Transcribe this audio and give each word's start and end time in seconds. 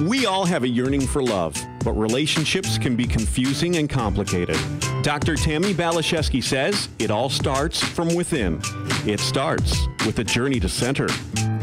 We 0.00 0.24
all 0.24 0.46
have 0.46 0.64
a 0.64 0.68
yearning 0.68 1.06
for 1.06 1.22
love, 1.22 1.54
but 1.84 1.92
relationships 1.92 2.78
can 2.78 2.96
be 2.96 3.06
confusing 3.06 3.76
and 3.76 3.86
complicated. 3.86 4.56
Dr. 5.02 5.36
Tammi 5.36 5.74
Baliszewski 5.74 6.42
says 6.42 6.88
it 6.98 7.10
all 7.10 7.28
starts 7.28 7.82
from 7.82 8.14
within. 8.14 8.62
It 9.06 9.20
starts 9.20 9.86
with 10.06 10.18
a 10.18 10.24
journey 10.24 10.58
to 10.60 10.70
center. 10.70 11.06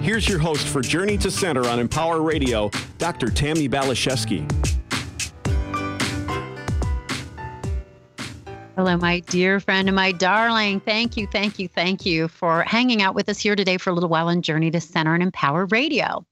Here's 0.01 0.29
your 0.29 0.37
host 0.37 0.67
for 0.67 0.81
Journey 0.81 1.17
to 1.17 1.31
Center 1.31 1.67
on 1.67 1.79
Empower 1.79 2.21
Radio, 2.21 2.69
Dr. 2.99 3.31
Tammi 3.31 3.67
Baliszewski. 3.67 4.45
Hello, 8.75 8.97
my 8.97 9.21
dear 9.21 9.59
friend 9.59 9.89
and 9.89 9.95
my 9.95 10.11
darling. 10.11 10.79
Thank 10.79 11.17
you, 11.17 11.25
thank 11.25 11.57
you, 11.57 11.67
thank 11.67 12.05
you 12.05 12.27
for 12.27 12.61
hanging 12.61 13.01
out 13.01 13.15
with 13.15 13.29
us 13.29 13.39
here 13.39 13.55
today 13.55 13.77
for 13.77 13.89
a 13.89 13.93
little 13.93 14.09
while 14.09 14.27
on 14.27 14.43
Journey 14.43 14.69
to 14.69 14.79
Center 14.79 15.15
and 15.15 15.23
Empower 15.23 15.65
Radio. 15.65 16.23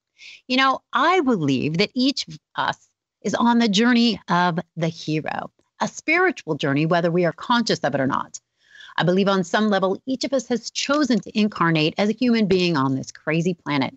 You 0.47 0.57
know, 0.57 0.81
I 0.93 1.21
believe 1.21 1.77
that 1.79 1.89
each 1.95 2.27
of 2.27 2.37
us 2.55 2.87
is 3.23 3.33
on 3.33 3.57
the 3.57 3.67
journey 3.67 4.21
of 4.29 4.59
the 4.75 4.87
hero, 4.87 5.51
a 5.81 5.87
spiritual 5.87 6.55
journey, 6.55 6.85
whether 6.85 7.09
we 7.09 7.25
are 7.25 7.33
conscious 7.33 7.79
of 7.79 7.95
it 7.95 8.01
or 8.01 8.05
not. 8.05 8.39
I 8.97 9.03
believe 9.03 9.27
on 9.27 9.43
some 9.43 9.69
level, 9.69 9.99
each 10.05 10.23
of 10.23 10.33
us 10.33 10.47
has 10.47 10.69
chosen 10.69 11.19
to 11.21 11.37
incarnate 11.37 11.95
as 11.97 12.09
a 12.09 12.13
human 12.13 12.45
being 12.45 12.77
on 12.77 12.95
this 12.95 13.11
crazy 13.11 13.55
planet. 13.55 13.95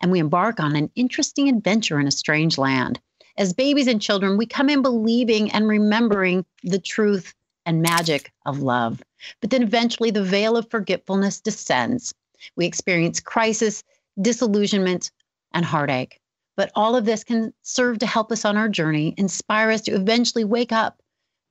And 0.00 0.10
we 0.10 0.18
embark 0.18 0.58
on 0.60 0.74
an 0.74 0.90
interesting 0.96 1.48
adventure 1.48 2.00
in 2.00 2.08
a 2.08 2.12
strange 2.12 2.58
land. 2.58 3.00
As 3.36 3.52
babies 3.52 3.86
and 3.86 4.02
children, 4.02 4.36
we 4.36 4.46
come 4.46 4.68
in 4.68 4.82
believing 4.82 5.50
and 5.52 5.68
remembering 5.68 6.44
the 6.64 6.80
truth 6.80 7.34
and 7.64 7.82
magic 7.82 8.32
of 8.46 8.60
love. 8.60 9.00
But 9.40 9.50
then 9.50 9.62
eventually 9.62 10.10
the 10.10 10.24
veil 10.24 10.56
of 10.56 10.70
forgetfulness 10.70 11.40
descends. 11.40 12.12
We 12.56 12.66
experience 12.66 13.20
crisis, 13.20 13.84
disillusionment, 14.20 15.12
and 15.52 15.64
heartache. 15.64 16.20
But 16.56 16.70
all 16.74 16.96
of 16.96 17.04
this 17.04 17.22
can 17.24 17.52
serve 17.62 17.98
to 18.00 18.06
help 18.06 18.32
us 18.32 18.44
on 18.44 18.56
our 18.56 18.68
journey, 18.68 19.14
inspire 19.16 19.70
us 19.70 19.82
to 19.82 19.92
eventually 19.92 20.44
wake 20.44 20.72
up 20.72 21.00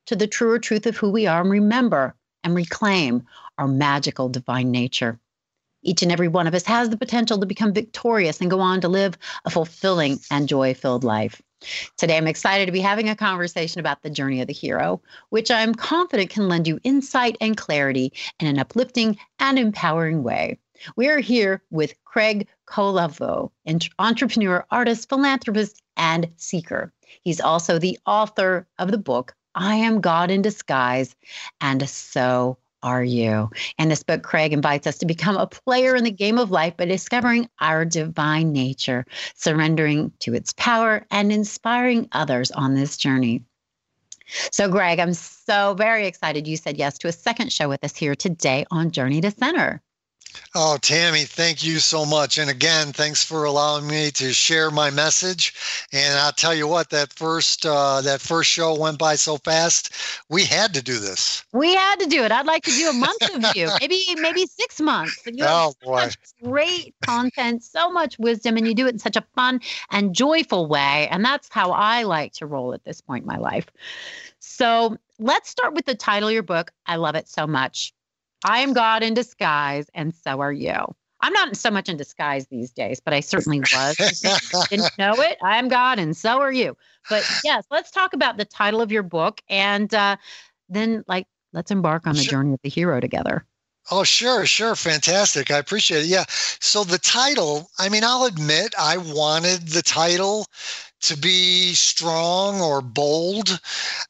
to 0.08 0.16
the 0.16 0.28
truer 0.28 0.60
truth 0.60 0.86
of 0.86 0.98
who 0.98 1.10
we 1.10 1.28
are 1.28 1.42
and 1.42 1.50
remember 1.50 2.16
and 2.44 2.56
reclaim 2.56 3.24
our 3.58 3.68
magical 3.68 4.30
divine 4.30 4.72
nature. 4.72 5.20
Each 5.84 6.02
and 6.02 6.12
every 6.12 6.28
one 6.28 6.48
of 6.48 6.54
us 6.54 6.66
has 6.66 6.90
the 6.90 6.98
potential 6.98 7.38
to 7.40 7.46
become 7.46 7.74
victorious 7.74 8.42
and 8.42 8.50
go 8.50 8.60
on 8.60 8.82
to 8.82 8.88
live 8.88 9.18
a 9.46 9.50
fulfilling 9.50 10.20
and 10.32 10.48
joy 10.48 10.74
filled 10.74 11.04
life. 11.04 11.42
Today, 11.98 12.18
I'm 12.18 12.28
excited 12.28 12.66
to 12.66 12.72
be 12.72 12.82
having 12.82 13.10
a 13.10 13.16
conversation 13.16 13.80
about 13.80 14.02
the 14.02 14.10
journey 14.10 14.42
of 14.42 14.48
the 14.48 14.54
hero, 14.54 15.02
which 15.30 15.50
I'm 15.50 15.74
confident 15.74 16.30
can 16.30 16.48
lend 16.48 16.68
you 16.68 16.80
insight 16.84 17.38
and 17.42 17.58
clarity 17.58 18.14
in 18.40 18.48
an 18.48 18.60
uplifting 18.60 19.18
and 19.40 19.58
empowering 19.58 20.24
way. 20.24 20.60
We 20.96 21.08
are 21.08 21.20
here 21.20 21.64
with 21.72 21.96
Craig 22.06 22.48
Kolavo, 22.68 23.52
entrepreneur, 23.98 24.66
artist, 24.70 25.10
philanthropist, 25.10 25.82
and 25.96 26.30
seeker. 26.36 26.94
He's 27.24 27.42
also 27.42 27.80
the 27.80 27.98
author 28.06 28.68
of 28.78 28.92
the 28.92 28.98
book, 28.98 29.34
I 29.56 29.76
Am 29.76 30.02
God 30.02 30.30
in 30.30 30.42
Disguise, 30.42 31.16
and 31.62 31.90
so 31.90 32.58
are 32.84 33.04
you? 33.04 33.50
And 33.80 33.90
this 33.90 34.04
book, 34.04 34.22
Craig 34.22 34.54
invites 34.54 34.86
us 34.86 34.98
to 35.00 35.06
become 35.06 35.36
a 35.36 35.48
player 35.48 35.96
in 35.96 36.04
the 36.04 36.12
game 36.12 36.38
of 36.38 36.52
life 36.52 36.78
by 36.78 36.86
discovering 36.86 37.50
our 37.60 37.86
divine 37.86 38.52
nature, 38.52 39.06
surrendering 39.36 40.12
to 40.20 40.34
its 40.34 40.54
power, 40.54 41.06
and 41.10 41.32
inspiring 41.32 42.08
others 42.12 42.52
on 42.52 42.76
this 42.76 42.98
journey. 42.98 43.44
So, 44.52 44.70
Greg, 44.70 45.00
I'm 45.00 45.14
so 45.14 45.74
very 45.74 46.06
excited 46.06 46.48
you 46.48 46.58
said 46.58 46.78
yes 46.78 46.98
to 47.00 47.08
a 47.08 47.14
second 47.14 47.52
show 47.52 47.70
with 47.70 47.84
us 47.84 47.96
here 47.96 48.16
today 48.16 48.66
on 48.72 48.92
Journey 48.92 49.22
to 49.22 49.32
Center. 49.32 49.82
Oh, 50.56 50.78
Tammi, 50.82 51.24
thank 51.24 51.64
you 51.64 51.80
so 51.80 52.06
much. 52.06 52.38
And 52.38 52.50
again, 52.50 52.92
thanks 52.92 53.24
for 53.24 53.44
allowing 53.44 53.88
me 53.88 54.12
to 54.12 54.34
share 54.34 54.72
my 54.72 54.90
message. 54.90 55.54
And 55.94 56.18
I'll 56.18 56.32
tell 56.32 56.56
you 56.56 56.68
what, 56.68 56.90
that 56.90 57.14
first 57.14 57.66
uh, 57.66 58.02
that 58.02 58.22
first 58.22 58.50
show 58.50 58.76
went 58.76 58.98
by 58.98 59.16
so 59.16 59.38
fast. 59.38 59.94
We 60.30 60.46
had 60.46 60.74
to 60.74 60.82
do 60.82 60.98
this. 60.98 61.44
We 61.54 61.76
had 61.76 62.00
to 62.00 62.08
do 62.08 62.24
it. 62.24 62.32
I'd 62.32 62.46
like 62.46 62.64
to 62.64 62.72
do 62.72 62.90
a 62.90 62.94
month 62.94 63.36
of 63.36 63.46
you, 63.56 63.70
maybe 63.80 64.04
maybe 64.16 64.46
six 64.46 64.80
months. 64.82 65.22
You 65.26 65.46
oh 65.48 65.74
boy, 65.82 66.10
great 66.44 66.96
content, 67.02 67.64
so 67.64 67.92
much 67.92 68.18
wisdom, 68.18 68.58
and 68.58 68.68
you 68.68 68.74
do 68.74 68.88
it 68.88 68.94
in 68.94 69.00
such 69.00 69.16
a 69.16 69.26
fun 69.36 69.62
and 69.92 70.16
joyful 70.16 70.68
way. 70.68 71.08
And 71.12 71.24
that's 71.24 71.50
how 71.50 71.72
I 71.72 72.04
like 72.04 72.34
to 72.34 72.46
roll 72.46 72.74
at 72.74 72.84
this 72.84 73.02
point 73.02 73.24
in 73.24 73.28
my 73.28 73.38
life. 73.38 73.68
So 74.40 74.98
let's 75.20 75.50
start 75.50 75.74
with 75.74 75.86
the 75.86 75.96
title 75.96 76.30
of 76.30 76.34
your 76.34 76.44
book. 76.44 76.72
I 76.86 76.96
love 76.96 77.16
it 77.16 77.28
so 77.28 77.46
much. 77.46 77.94
I 78.48 78.60
am 78.60 78.74
God 78.74 79.04
in 79.04 79.14
disguise, 79.14 79.90
and 79.94 80.14
so 80.16 80.40
are 80.40 80.54
you. 80.54 80.76
I'm 81.22 81.34
not 81.34 81.58
so 81.58 81.70
much 81.72 81.90
in 81.90 81.98
disguise 81.98 82.48
these 82.48 82.72
days, 82.72 83.00
but 83.00 83.14
I 83.14 83.20
certainly 83.20 83.60
was. 83.60 83.98
Didn't 84.70 84.98
know 84.98 85.14
it. 85.16 85.38
I 85.44 85.58
am 85.58 85.68
God, 85.68 86.00
and 86.00 86.16
so 86.16 86.40
are 86.40 86.52
you. 86.52 86.78
But 87.10 87.24
yes, 87.44 87.66
let's 87.72 87.92
talk 87.92 88.14
about 88.14 88.38
the 88.38 88.46
title 88.46 88.82
of 88.82 88.92
your 88.92 89.04
book, 89.04 89.42
and 89.50 89.94
uh, 89.94 90.18
then 90.70 91.04
like 91.08 91.28
let's 91.54 91.72
embark 91.72 92.08
on 92.08 92.16
the 92.16 92.24
sure. 92.24 92.32
journey 92.32 92.54
of 92.54 92.62
the 92.64 92.70
hero 92.70 93.00
together. 93.00 93.46
Oh, 93.90 94.04
sure, 94.04 94.46
sure. 94.46 94.76
Fantastic. 94.76 95.52
I 95.52 95.58
appreciate 95.58 96.02
it. 96.02 96.08
Yeah. 96.08 96.26
So 96.60 96.84
the 96.84 96.98
title, 96.98 97.70
I 97.80 97.90
mean, 97.90 98.04
I'll 98.04 98.26
admit 98.26 98.74
I 98.78 98.98
wanted 98.98 99.70
the 99.70 99.82
title 99.82 100.48
to 101.02 101.18
be 101.18 101.74
strong 101.74 102.60
or 102.60 102.82
bold. 102.82 103.50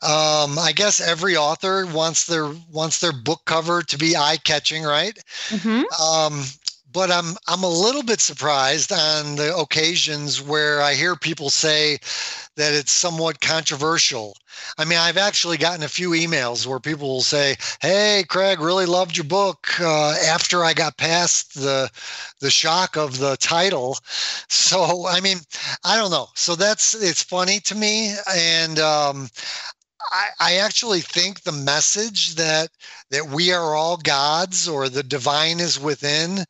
Um, 0.02 0.58
I 0.58 0.72
guess 0.76 1.00
every 1.00 1.36
author 1.36 1.86
wants 1.86 2.26
their 2.26 2.50
wants 2.72 3.00
their 3.00 3.12
book 3.12 3.42
cover 3.46 3.84
to 3.84 3.98
be 3.98 4.16
eye 4.16 4.38
catching, 4.44 4.84
right? 4.84 5.18
Mm-hmm. 5.50 5.84
Um, 6.02 6.44
but 6.98 7.12
I'm 7.12 7.36
I'm 7.48 7.62
a 7.62 7.70
little 7.70 8.02
bit 8.02 8.20
surprised 8.20 8.92
on 8.92 9.36
the 9.36 9.56
occasions 9.56 10.42
where 10.42 10.82
I 10.82 10.96
hear 10.96 11.16
people 11.16 11.52
say 11.52 12.00
that 12.56 12.74
it's 12.74 12.92
somewhat 12.92 13.40
controversial. 13.40 14.36
I 14.80 14.86
mean, 14.86 14.98
I've 14.98 15.16
actually 15.18 15.58
gotten 15.58 15.84
a 15.84 15.88
few 15.88 16.10
emails 16.10 16.66
where 16.66 16.80
people 16.80 17.08
will 17.08 17.22
say, 17.22 17.56
"Hey, 17.82 18.26
Craig, 18.28 18.60
really 18.60 18.88
loved 18.88 19.16
your 19.16 19.26
book." 19.26 19.80
Uh, 19.80 20.16
after 20.26 20.64
I 20.66 20.74
got 20.74 20.98
past 20.98 21.54
the 21.54 21.88
the 22.40 22.50
shock 22.50 22.98
of 22.98 23.20
the 23.20 23.38
title, 23.38 24.00
so 24.50 25.06
I 25.06 25.20
mean, 25.20 25.38
I 25.84 25.98
don't 25.98 26.10
know. 26.10 26.30
So 26.34 26.56
that's 26.56 26.96
it's 26.96 27.22
funny 27.22 27.60
to 27.60 27.76
me, 27.76 28.16
and 28.36 28.80
um, 28.80 29.30
I, 30.12 30.28
I 30.40 30.56
actually 30.58 31.02
think 31.02 31.42
the 31.42 31.52
message 31.52 32.36
that 32.36 32.70
that 33.12 33.28
we 33.28 33.52
are 33.52 33.76
all 33.76 33.98
gods 33.98 34.68
or 34.68 34.90
the 34.90 35.04
divine 35.04 35.60
is 35.60 35.80
within. 35.80 36.46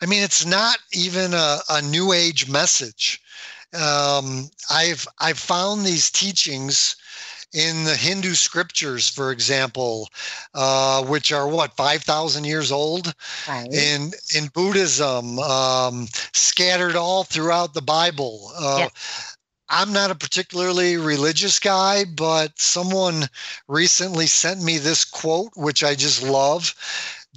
I 0.00 0.06
mean, 0.06 0.22
it's 0.22 0.46
not 0.46 0.78
even 0.92 1.34
a, 1.34 1.58
a 1.68 1.82
new 1.82 2.12
age 2.12 2.50
message. 2.50 3.20
Um, 3.74 4.50
I've 4.70 5.06
I've 5.18 5.38
found 5.38 5.84
these 5.84 6.10
teachings 6.10 6.96
in 7.54 7.84
the 7.84 7.96
Hindu 7.96 8.34
scriptures, 8.34 9.08
for 9.08 9.32
example, 9.32 10.08
uh, 10.54 11.02
which 11.04 11.32
are 11.32 11.48
what 11.48 11.76
five 11.76 12.02
thousand 12.02 12.44
years 12.44 12.70
old, 12.72 13.14
right. 13.48 13.72
in 13.72 14.12
in 14.34 14.48
Buddhism, 14.48 15.38
um, 15.38 16.08
scattered 16.32 16.96
all 16.96 17.24
throughout 17.24 17.74
the 17.74 17.82
Bible. 17.82 18.52
Uh, 18.56 18.88
I'm 19.70 19.92
not 19.92 20.10
a 20.10 20.14
particularly 20.14 20.96
religious 20.96 21.58
guy, 21.58 22.04
but 22.04 22.58
someone 22.58 23.28
recently 23.66 24.26
sent 24.26 24.62
me 24.62 24.78
this 24.78 25.04
quote, 25.04 25.52
which 25.56 25.84
I 25.84 25.94
just 25.94 26.22
love. 26.22 26.74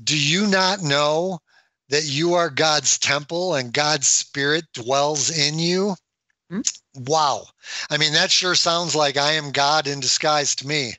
Do 0.03 0.17
you 0.17 0.47
not 0.47 0.81
know 0.81 1.39
that 1.89 2.05
you 2.05 2.35
are 2.35 2.49
God's 2.49 2.97
temple 2.97 3.55
and 3.55 3.73
God's 3.73 4.07
spirit 4.07 4.65
dwells 4.73 5.29
in 5.29 5.59
you? 5.59 5.95
Mm-hmm. 6.51 7.03
Wow. 7.03 7.47
I 7.89 7.97
mean, 7.97 8.13
that 8.13 8.31
sure 8.31 8.55
sounds 8.55 8.95
like 8.95 9.17
I 9.17 9.33
am 9.33 9.51
God 9.51 9.87
in 9.87 9.99
disguise 9.99 10.55
to 10.57 10.67
me. 10.67 10.93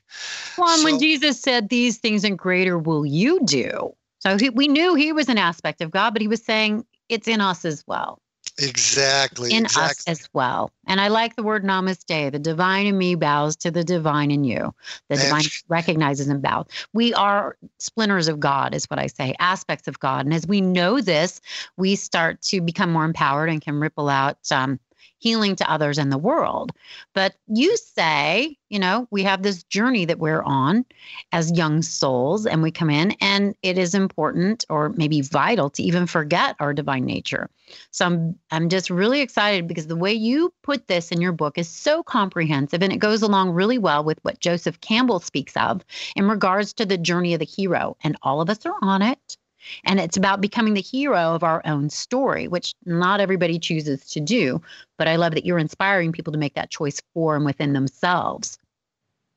Well, 0.57 0.69
and 0.69 0.79
so, 0.79 0.85
when 0.85 0.99
Jesus 0.99 1.39
said, 1.39 1.69
These 1.69 1.97
things 1.97 2.23
and 2.23 2.37
greater 2.37 2.77
will 2.77 3.05
you 3.05 3.39
do. 3.45 3.95
So 4.19 4.37
he, 4.37 4.49
we 4.49 4.67
knew 4.67 4.95
he 4.95 5.11
was 5.11 5.29
an 5.29 5.37
aspect 5.37 5.81
of 5.81 5.91
God, 5.91 6.13
but 6.13 6.21
he 6.21 6.27
was 6.27 6.43
saying 6.43 6.85
it's 7.09 7.27
in 7.27 7.41
us 7.41 7.65
as 7.65 7.83
well. 7.85 8.19
Exactly. 8.59 9.51
In 9.51 9.65
exactly. 9.65 10.11
us 10.11 10.19
as 10.21 10.29
well. 10.33 10.71
And 10.85 11.01
I 11.01 11.07
like 11.07 11.35
the 11.35 11.43
word 11.43 11.63
namaste. 11.63 12.31
The 12.31 12.39
divine 12.39 12.85
in 12.85 12.97
me 12.97 13.15
bows 13.15 13.55
to 13.57 13.71
the 13.71 13.83
divine 13.83 14.29
in 14.29 14.43
you. 14.43 14.73
The 15.09 15.17
divine 15.17 15.45
recognizes 15.67 16.27
and 16.27 16.41
bows. 16.41 16.67
We 16.93 17.13
are 17.15 17.57
splinters 17.79 18.27
of 18.27 18.39
God, 18.39 18.75
is 18.75 18.85
what 18.85 18.99
I 18.99 19.07
say, 19.07 19.33
aspects 19.39 19.87
of 19.87 19.99
God. 19.99 20.25
And 20.25 20.33
as 20.33 20.45
we 20.45 20.61
know 20.61 21.01
this, 21.01 21.41
we 21.77 21.95
start 21.95 22.41
to 22.43 22.61
become 22.61 22.91
more 22.91 23.05
empowered 23.05 23.49
and 23.49 23.61
can 23.61 23.79
ripple 23.79 24.09
out 24.09 24.37
um, 24.51 24.79
healing 25.23 25.55
to 25.55 25.71
others 25.71 25.97
in 25.97 26.09
the 26.09 26.17
world. 26.17 26.73
But 27.13 27.35
you 27.47 27.77
say, 27.77 28.57
you 28.69 28.77
know, 28.77 29.07
we 29.09 29.23
have 29.23 29.41
this 29.41 29.63
journey 29.63 30.03
that 30.03 30.19
we're 30.19 30.41
on 30.41 30.85
as 31.31 31.57
young 31.57 31.81
souls, 31.81 32.45
and 32.45 32.61
we 32.61 32.71
come 32.71 32.89
in, 32.89 33.11
and 33.21 33.55
it 33.63 33.77
is 33.77 33.95
important 33.95 34.65
or 34.69 34.89
maybe 34.89 35.21
vital 35.21 35.69
to 35.69 35.81
even 35.81 36.07
forget 36.07 36.57
our 36.59 36.73
divine 36.73 37.05
nature. 37.05 37.49
So 37.91 38.05
I'm, 38.05 38.35
I'm 38.51 38.67
just 38.67 38.89
really 38.89 39.21
excited 39.21 39.65
because 39.65 39.87
the 39.87 39.95
way 39.95 40.11
you 40.11 40.53
put 40.61 40.87
this 40.87 41.09
in 41.09 41.21
your 41.21 41.31
book 41.31 41.57
is 41.57 41.69
so 41.69 42.03
comprehensive 42.03 42.83
and 42.83 42.91
it 42.91 42.97
goes 42.97 43.21
along 43.21 43.51
really 43.51 43.77
well 43.77 44.03
with 44.03 44.19
what 44.23 44.41
Joseph 44.41 44.81
Campbell 44.81 45.21
speaks 45.21 45.55
of 45.55 45.85
in 46.17 46.27
regards 46.27 46.73
to 46.73 46.85
the 46.85 46.97
journey 46.97 47.33
of 47.33 47.39
the 47.39 47.45
hero. 47.45 47.95
And 48.03 48.17
all 48.21 48.41
of 48.41 48.49
us 48.49 48.65
are 48.65 48.75
on 48.81 49.01
it. 49.01 49.37
And 49.83 49.99
it's 49.99 50.17
about 50.17 50.41
becoming 50.41 50.73
the 50.73 50.81
hero 50.81 51.35
of 51.35 51.43
our 51.43 51.61
own 51.65 51.89
story, 51.89 52.47
which 52.47 52.73
not 52.85 53.19
everybody 53.19 53.59
chooses 53.59 54.05
to 54.11 54.19
do. 54.19 54.61
But 54.97 55.07
I 55.07 55.15
love 55.15 55.33
that 55.33 55.45
you're 55.45 55.57
inspiring 55.57 56.11
people 56.11 56.33
to 56.33 56.39
make 56.39 56.55
that 56.55 56.71
choice 56.71 57.01
for 57.13 57.35
and 57.35 57.45
within 57.45 57.73
themselves. 57.73 58.57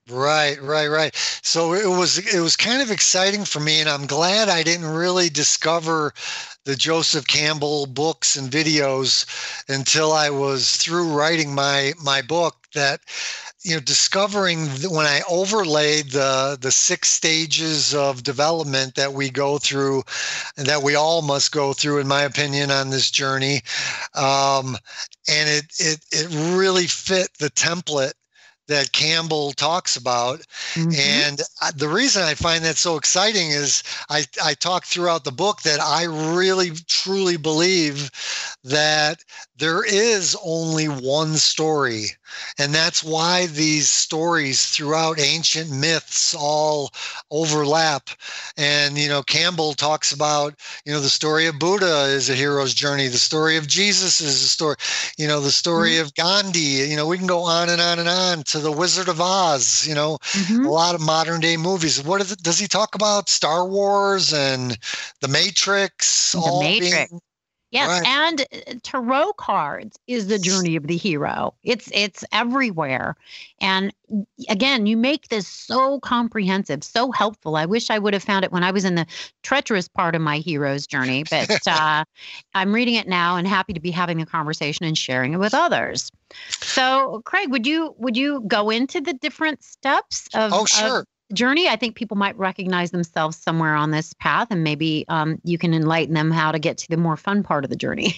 Right, 0.09 0.61
right, 0.63 0.87
right. 0.87 1.13
So 1.43 1.73
it 1.75 1.87
was 1.89 2.19
it 2.33 2.39
was 2.39 2.55
kind 2.57 2.81
of 2.81 2.93
exciting 2.93 3.45
for 3.45 3.59
me, 3.59 3.81
and 3.81 3.89
I'm 3.89 4.07
glad 4.07 4.49
I 4.49 4.63
didn't 4.63 4.87
really 4.87 5.29
discover 5.29 6.15
the 6.65 6.77
Joseph 6.77 7.27
Campbell 7.27 7.87
books 7.87 8.37
and 8.37 8.49
videos 8.51 9.27
until 9.69 10.13
I 10.13 10.31
was 10.31 10.77
through 10.77 11.13
writing 11.13 11.53
my 11.57 11.93
my 12.01 12.23
book. 12.23 12.55
That 12.75 13.01
you 13.65 13.75
know, 13.75 13.81
discovering 13.81 14.69
when 14.91 15.07
I 15.07 15.23
overlaid 15.29 16.13
the 16.13 16.57
the 16.61 16.71
six 16.73 17.09
stages 17.09 17.93
of 17.95 18.23
development 18.23 18.95
that 18.95 19.13
we 19.13 19.29
go 19.31 19.59
through, 19.59 20.05
and 20.57 20.67
that 20.67 20.83
we 20.83 20.95
all 20.95 21.23
must 21.23 21.53
go 21.53 21.73
through, 21.73 21.99
in 22.01 22.09
my 22.09 22.23
opinion, 22.23 22.71
on 22.71 22.91
this 22.91 23.11
journey, 23.11 23.63
um, 24.15 24.77
and 25.29 25.49
it 25.51 25.67
it 25.79 26.01
it 26.13 26.29
really 26.57 26.87
fit 26.87 27.31
the 27.39 27.51
template 27.51 28.13
that 28.69 28.93
Campbell 28.93 29.53
talks 29.53 29.97
about. 29.97 30.41
Mm-hmm. 30.75 30.93
And 30.95 31.41
the 31.79 31.89
reason 31.89 32.23
I 32.23 32.35
find 32.35 32.65
that 32.65 32.77
so 32.77 32.97
exciting 32.97 33.51
is 33.51 33.83
I, 34.09 34.25
I 34.45 34.55
talk 34.55 34.85
throughout 34.85 35.25
the 35.25 35.33
book 35.33 35.63
that 35.63 35.81
I 35.81 36.05
really 36.05 36.71
truly 36.87 37.37
believe 37.37 38.11
that 38.65 39.23
there 39.59 39.85
is 39.85 40.37
only 40.45 40.87
one 40.87 41.35
story. 41.35 42.07
And 42.59 42.75
that's 42.75 43.03
why 43.03 43.47
these 43.47 43.89
stories 43.89 44.67
throughout 44.67 45.19
ancient 45.19 45.71
myths 45.71 46.35
all 46.39 46.93
overlap. 47.31 48.11
And, 48.57 48.99
you 48.99 49.09
know, 49.09 49.23
Campbell 49.23 49.75
talks 49.75 50.13
about, 50.13 50.55
you 50.85 50.93
know, 50.93 51.01
the 51.01 51.09
story 51.09 51.47
of 51.47 51.59
Buddha 51.59 52.05
is 52.05 52.29
a 52.29 52.35
hero's 52.35 52.75
journey. 52.75 53.09
The 53.09 53.19
story 53.19 53.57
of 53.57 53.67
Jesus 53.67 54.21
is 54.21 54.43
a 54.43 54.49
story, 54.49 54.77
you 55.17 55.27
know, 55.27 55.41
the 55.41 55.51
story 55.51 55.93
mm-hmm. 55.93 56.07
of 56.07 56.15
Gandhi, 56.15 56.89
you 56.89 56.97
know, 56.97 57.07
we 57.07 57.19
can 57.19 57.27
go 57.27 57.43
on 57.43 57.69
and 57.69 57.81
on 57.81 57.99
and 57.99 58.09
on 58.09 58.43
to 58.45 58.59
the 58.59 58.73
Wizard 58.73 59.09
of 59.09 59.21
Oz, 59.21 59.87
you 59.87 59.95
know, 59.95 60.19
mm-hmm. 60.33 60.67
a 60.67 60.71
lot 60.71 60.95
of 60.95 61.01
modern 61.01 61.41
day 61.41 61.57
movies. 61.57 62.03
What 62.03 62.21
it, 62.21 62.43
does 62.43 62.59
he 62.59 62.67
talk 62.67 62.95
about? 62.95 63.29
Star 63.29 63.67
Wars 63.67 64.33
and 64.33 64.77
the 65.21 65.29
Matrix, 65.29 66.33
the 66.33 66.39
all 66.39 66.61
Matrix. 66.61 67.11
being 67.11 67.21
Yes, 67.71 67.89
right. 67.89 68.07
and 68.07 68.41
uh, 68.41 68.75
tarot 68.83 69.33
cards 69.35 69.99
is 70.07 70.29
the 70.29 70.39
journey 70.39 70.77
of 70.77 70.87
the 70.87 70.97
hero. 70.97 71.55
It's 71.65 71.91
it's 71.93 72.25
everywhere. 72.31 73.17
And 73.61 73.93
again, 74.49 74.87
you 74.87 74.97
make 74.97 75.29
this 75.29 75.49
so 75.49 75.99
comprehensive, 76.01 76.85
so 76.85 77.11
helpful. 77.11 77.57
I 77.57 77.67
wish 77.67 77.91
I 77.91 77.99
would 77.99 78.15
have 78.15 78.23
found 78.23 78.45
it 78.45 78.53
when 78.53 78.63
I 78.63 78.71
was 78.71 78.85
in 78.85 78.95
the 78.95 79.07
treacherous 79.43 79.89
part 79.89 80.15
of 80.15 80.23
my 80.23 80.39
hero's 80.39 80.87
journey, 80.87 81.25
but 81.31 81.59
uh, 81.67 82.05
I'm 82.55 82.73
reading 82.73 82.95
it 82.95 83.09
now 83.09 83.37
and 83.37 83.49
happy 83.49 83.73
to 83.73 83.81
be 83.81 83.91
having 83.91 84.19
the 84.19 84.27
conversation 84.27 84.87
and 84.87 84.97
sharing 84.97 85.33
it 85.33 85.39
with 85.39 85.55
others. 85.55 86.13
So, 86.61 87.21
Craig, 87.25 87.51
would 87.51 87.67
you 87.67 87.95
would 87.99 88.17
you 88.17 88.45
go 88.47 88.71
into 88.71 89.01
the 89.01 89.13
different 89.13 89.65
steps 89.65 90.29
of, 90.35 90.53
oh, 90.53 90.67
sure. 90.67 91.01
Of 91.01 91.07
journey. 91.33 91.69
I 91.69 91.77
think 91.77 91.97
people 91.97 92.17
might 92.17 92.37
recognize 92.39 92.91
themselves 92.91 93.37
somewhere 93.37 93.75
on 93.75 93.91
this 93.91 94.13
path, 94.15 94.49
and 94.51 94.65
maybe 94.65 95.05
um, 95.09 95.39
you 95.45 95.59
can 95.59 95.75
enlighten 95.75 96.15
them 96.15 96.31
how 96.31 96.53
to 96.53 96.59
get 96.59 96.79
to 96.79 96.89
the 96.89 96.97
more 96.97 97.17
fun 97.17 97.43
part 97.43 97.65
of 97.65 97.71
the 97.71 97.77
journey. 97.77 98.15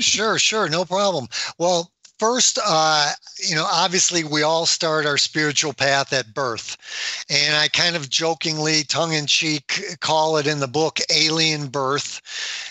sure, 0.00 0.38
sure, 0.38 0.68
no 0.68 0.84
problem. 0.84 1.28
Well, 1.58 1.90
first, 2.20 2.58
uh, 2.62 3.12
you 3.48 3.54
know, 3.54 3.64
obviously 3.64 4.24
we 4.24 4.42
all 4.42 4.66
start 4.66 5.06
our 5.06 5.16
spiritual 5.16 5.72
path 5.72 6.12
at 6.12 6.34
birth. 6.34 6.76
And 7.30 7.56
I 7.56 7.68
kind 7.68 7.96
of 7.96 8.10
jokingly, 8.10 8.84
tongue 8.84 9.14
in 9.14 9.26
cheek, 9.26 9.96
call 10.00 10.36
it 10.36 10.46
in 10.46 10.60
the 10.60 10.68
book 10.68 10.98
alien 11.10 11.68
birth. 11.68 12.20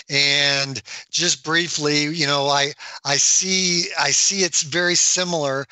And 0.08 0.80
just 1.10 1.44
briefly, 1.44 2.04
you 2.04 2.28
know, 2.28 2.48
I, 2.48 2.74
I 3.04 3.18
see, 3.18 3.86
I 4.00 4.12
see 4.12 4.44
it's 4.44 4.62
very 4.62 4.96
similar 4.96 5.66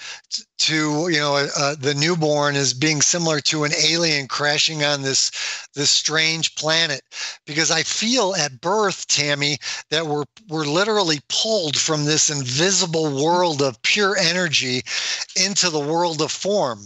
to 0.57 1.07
you 1.09 1.19
know 1.19 1.47
uh, 1.55 1.75
the 1.75 1.93
newborn 1.93 2.55
as 2.55 2.73
being 2.73 3.01
similar 3.01 3.39
to 3.39 3.63
an 3.63 3.71
alien 3.75 4.27
crashing 4.27 4.83
on 4.83 5.01
this 5.01 5.31
this 5.75 5.91
strange 5.91 6.55
planet 6.55 7.01
because 7.45 7.69
i 7.69 7.83
feel 7.83 8.33
at 8.35 8.59
birth 8.59 9.07
tammy 9.07 9.57
that 9.91 10.07
we're 10.07 10.25
we're 10.49 10.65
literally 10.65 11.19
pulled 11.29 11.77
from 11.77 12.05
this 12.05 12.29
invisible 12.29 13.23
world 13.23 13.61
of 13.67 13.81
pure 13.83 14.17
energy 14.17 14.81
into 15.35 15.69
the 15.69 15.79
world 15.79 16.21
of 16.21 16.31
form 16.31 16.85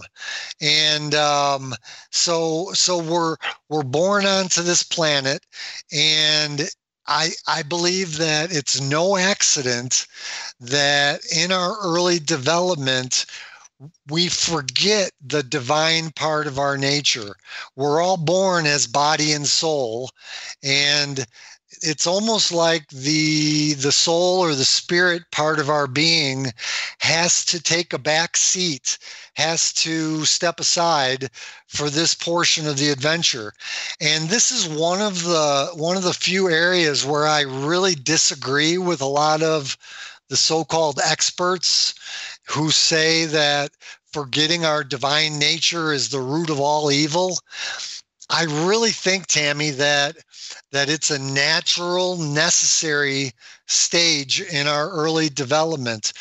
and 0.59 1.15
um, 1.15 1.73
so 2.11 2.71
so 2.73 2.97
we're 2.97 3.37
we're 3.69 3.83
born 3.83 4.25
onto 4.25 4.61
this 4.61 4.83
planet 4.83 5.45
and 5.93 6.69
I, 7.07 7.31
I 7.47 7.63
believe 7.63 8.17
that 8.17 8.51
it's 8.51 8.79
no 8.79 9.17
accident 9.17 10.07
that 10.59 11.21
in 11.35 11.51
our 11.51 11.77
early 11.81 12.19
development, 12.19 13.25
we 14.07 14.29
forget 14.29 15.11
the 15.25 15.43
divine 15.43 16.11
part 16.11 16.45
of 16.47 16.59
our 16.59 16.77
nature. 16.77 17.35
We're 17.75 18.01
all 18.01 18.17
born 18.17 18.67
as 18.67 18.85
body 18.87 19.33
and 19.33 19.47
soul, 19.47 20.11
and 20.61 21.25
it's 21.81 22.07
almost 22.07 22.51
like 22.51 22.87
the 22.89 23.73
the 23.73 23.91
soul 23.91 24.39
or 24.39 24.53
the 24.53 24.65
spirit 24.65 25.23
part 25.31 25.59
of 25.59 25.69
our 25.69 25.87
being 25.87 26.47
has 26.99 27.45
to 27.45 27.61
take 27.61 27.93
a 27.93 27.99
back 27.99 28.37
seat 28.37 28.97
has 29.35 29.73
to 29.73 30.23
step 30.25 30.59
aside 30.59 31.29
for 31.67 31.89
this 31.89 32.13
portion 32.13 32.67
of 32.67 32.77
the 32.77 32.89
adventure 32.89 33.53
and 33.99 34.29
this 34.29 34.51
is 34.51 34.67
one 34.67 35.01
of 35.01 35.23
the 35.23 35.69
one 35.75 35.97
of 35.97 36.03
the 36.03 36.13
few 36.13 36.49
areas 36.49 37.05
where 37.05 37.25
i 37.27 37.41
really 37.41 37.95
disagree 37.95 38.77
with 38.77 39.01
a 39.01 39.05
lot 39.05 39.41
of 39.41 39.77
the 40.29 40.37
so-called 40.37 40.99
experts 41.03 41.93
who 42.47 42.71
say 42.71 43.25
that 43.25 43.71
forgetting 44.13 44.65
our 44.65 44.83
divine 44.83 45.37
nature 45.37 45.91
is 45.91 46.09
the 46.09 46.19
root 46.19 46.49
of 46.49 46.59
all 46.59 46.91
evil. 46.91 47.37
I 48.31 48.43
really 48.43 48.91
think, 48.91 49.27
Tammi, 49.27 49.71
that 49.71 50.15
that 50.71 50.89
it's 50.89 51.11
a 51.11 51.19
natural, 51.19 52.17
necessary 52.17 53.33
stage 53.67 54.41
in 54.41 54.67
our 54.67 54.89
early 54.89 55.29
development 55.29 56.13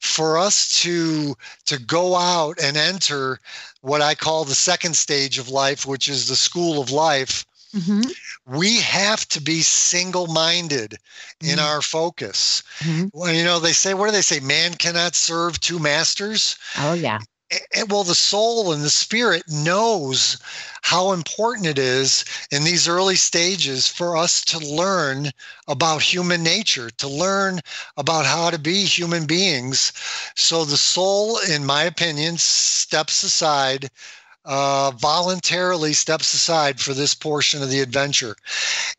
for 0.00 0.38
us 0.38 0.80
to 0.82 1.36
to 1.66 1.78
go 1.78 2.14
out 2.16 2.58
and 2.62 2.76
enter 2.76 3.40
what 3.80 4.00
I 4.00 4.14
call 4.14 4.44
the 4.44 4.54
second 4.54 4.96
stage 4.96 5.38
of 5.38 5.48
life, 5.48 5.86
which 5.86 6.08
is 6.08 6.28
the 6.28 6.36
school 6.36 6.80
of 6.80 6.90
life. 6.90 7.44
Mm-hmm. 7.74 8.10
We 8.56 8.76
have 8.76 9.26
to 9.28 9.40
be 9.40 9.60
single 9.60 10.28
minded 10.28 10.92
mm-hmm. 10.92 11.52
in 11.52 11.58
our 11.58 11.82
focus. 11.82 12.62
Mm-hmm. 12.78 13.06
Well, 13.12 13.32
you 13.32 13.44
know, 13.44 13.58
they 13.58 13.72
say, 13.72 13.92
what 13.92 14.06
do 14.06 14.12
they 14.12 14.22
say? 14.22 14.40
Man 14.40 14.74
cannot 14.74 15.16
serve 15.16 15.58
two 15.60 15.80
masters. 15.80 16.56
Oh, 16.78 16.94
yeah. 16.94 17.18
And, 17.76 17.90
well, 17.90 18.02
the 18.02 18.14
soul 18.14 18.72
and 18.72 18.82
the 18.82 18.90
spirit 18.90 19.44
knows 19.48 20.38
how 20.82 21.12
important 21.12 21.66
it 21.66 21.78
is 21.78 22.24
in 22.50 22.64
these 22.64 22.88
early 22.88 23.16
stages 23.16 23.86
for 23.86 24.16
us 24.16 24.44
to 24.46 24.58
learn 24.58 25.30
about 25.68 26.02
human 26.02 26.42
nature, 26.42 26.90
to 26.90 27.08
learn 27.08 27.60
about 27.96 28.26
how 28.26 28.50
to 28.50 28.58
be 28.58 28.84
human 28.84 29.26
beings. 29.26 29.92
So 30.34 30.64
the 30.64 30.76
soul, 30.76 31.38
in 31.38 31.64
my 31.64 31.84
opinion, 31.84 32.38
steps 32.38 33.22
aside 33.22 33.90
uh, 34.46 34.92
voluntarily 34.92 35.92
steps 35.92 36.32
aside 36.32 36.80
for 36.80 36.94
this 36.94 37.14
portion 37.14 37.62
of 37.62 37.70
the 37.70 37.80
adventure. 37.80 38.36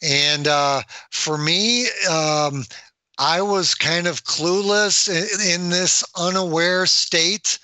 And 0.01 0.47
uh, 0.47 0.81
for 1.09 1.37
me, 1.37 1.87
um, 2.09 2.65
I 3.17 3.41
was 3.41 3.73
kind 3.73 4.07
of 4.07 4.25
clueless 4.25 5.07
in, 5.07 5.61
in 5.61 5.69
this 5.69 6.03
unaware 6.15 6.85
state 6.85 7.59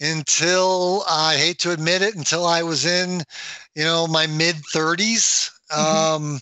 until 0.00 1.04
I 1.08 1.36
hate 1.36 1.58
to 1.60 1.72
admit 1.72 2.02
it, 2.02 2.14
until 2.14 2.44
I 2.44 2.62
was 2.62 2.84
in, 2.84 3.22
you 3.74 3.84
know, 3.84 4.06
my 4.06 4.26
mid 4.26 4.56
30s. 4.56 5.50
Mm-hmm. 5.70 6.24
Um, 6.24 6.40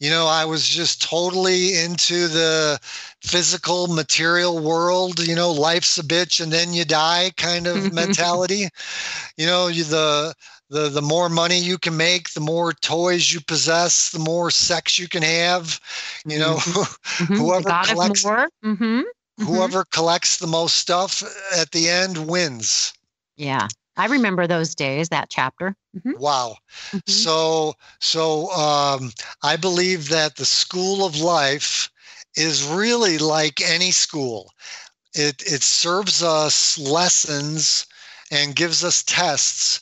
you 0.00 0.10
know, 0.10 0.26
I 0.26 0.44
was 0.44 0.66
just 0.66 1.00
totally 1.00 1.78
into 1.78 2.28
the 2.28 2.78
physical 3.22 3.86
material 3.86 4.58
world, 4.58 5.18
you 5.26 5.34
know, 5.34 5.50
life's 5.50 5.96
a 5.98 6.02
bitch 6.02 6.42
and 6.42 6.52
then 6.52 6.74
you 6.74 6.84
die 6.84 7.30
kind 7.38 7.66
of 7.66 7.92
mentality. 7.94 8.68
You 9.38 9.46
know, 9.46 9.68
you, 9.68 9.84
the 9.84 10.34
the 10.68 10.88
the 10.88 11.02
more 11.02 11.28
money 11.28 11.58
you 11.58 11.78
can 11.78 11.96
make, 11.96 12.30
the 12.30 12.40
more 12.40 12.72
toys 12.72 13.32
you 13.32 13.40
possess, 13.40 14.10
the 14.10 14.18
more 14.18 14.50
sex 14.50 14.98
you 14.98 15.08
can 15.08 15.22
have. 15.22 15.80
You 16.26 16.38
know, 16.38 16.56
mm-hmm. 16.56 17.34
whoever 17.34 17.70
collects 17.84 18.24
mm-hmm. 18.24 18.70
mm-hmm. 18.70 19.44
whoever 19.44 19.84
collects 19.84 20.38
the 20.38 20.46
most 20.46 20.76
stuff 20.76 21.22
at 21.56 21.70
the 21.70 21.88
end 21.88 22.28
wins. 22.28 22.92
Yeah. 23.36 23.68
I 23.96 24.06
remember 24.06 24.46
those 24.46 24.74
days, 24.74 25.08
that 25.08 25.30
chapter. 25.30 25.74
Mm-hmm. 25.96 26.20
Wow. 26.20 26.56
Mm-hmm. 26.92 27.10
So, 27.10 27.74
so 28.00 28.50
um, 28.52 29.12
I 29.42 29.56
believe 29.56 30.08
that 30.10 30.36
the 30.36 30.44
school 30.44 31.04
of 31.06 31.16
life 31.18 31.90
is 32.36 32.62
really 32.66 33.18
like 33.18 33.60
any 33.60 33.90
school. 33.90 34.52
It 35.14 35.42
it 35.46 35.62
serves 35.62 36.22
us 36.22 36.78
lessons 36.78 37.86
and 38.30 38.54
gives 38.54 38.84
us 38.84 39.02
tests 39.02 39.80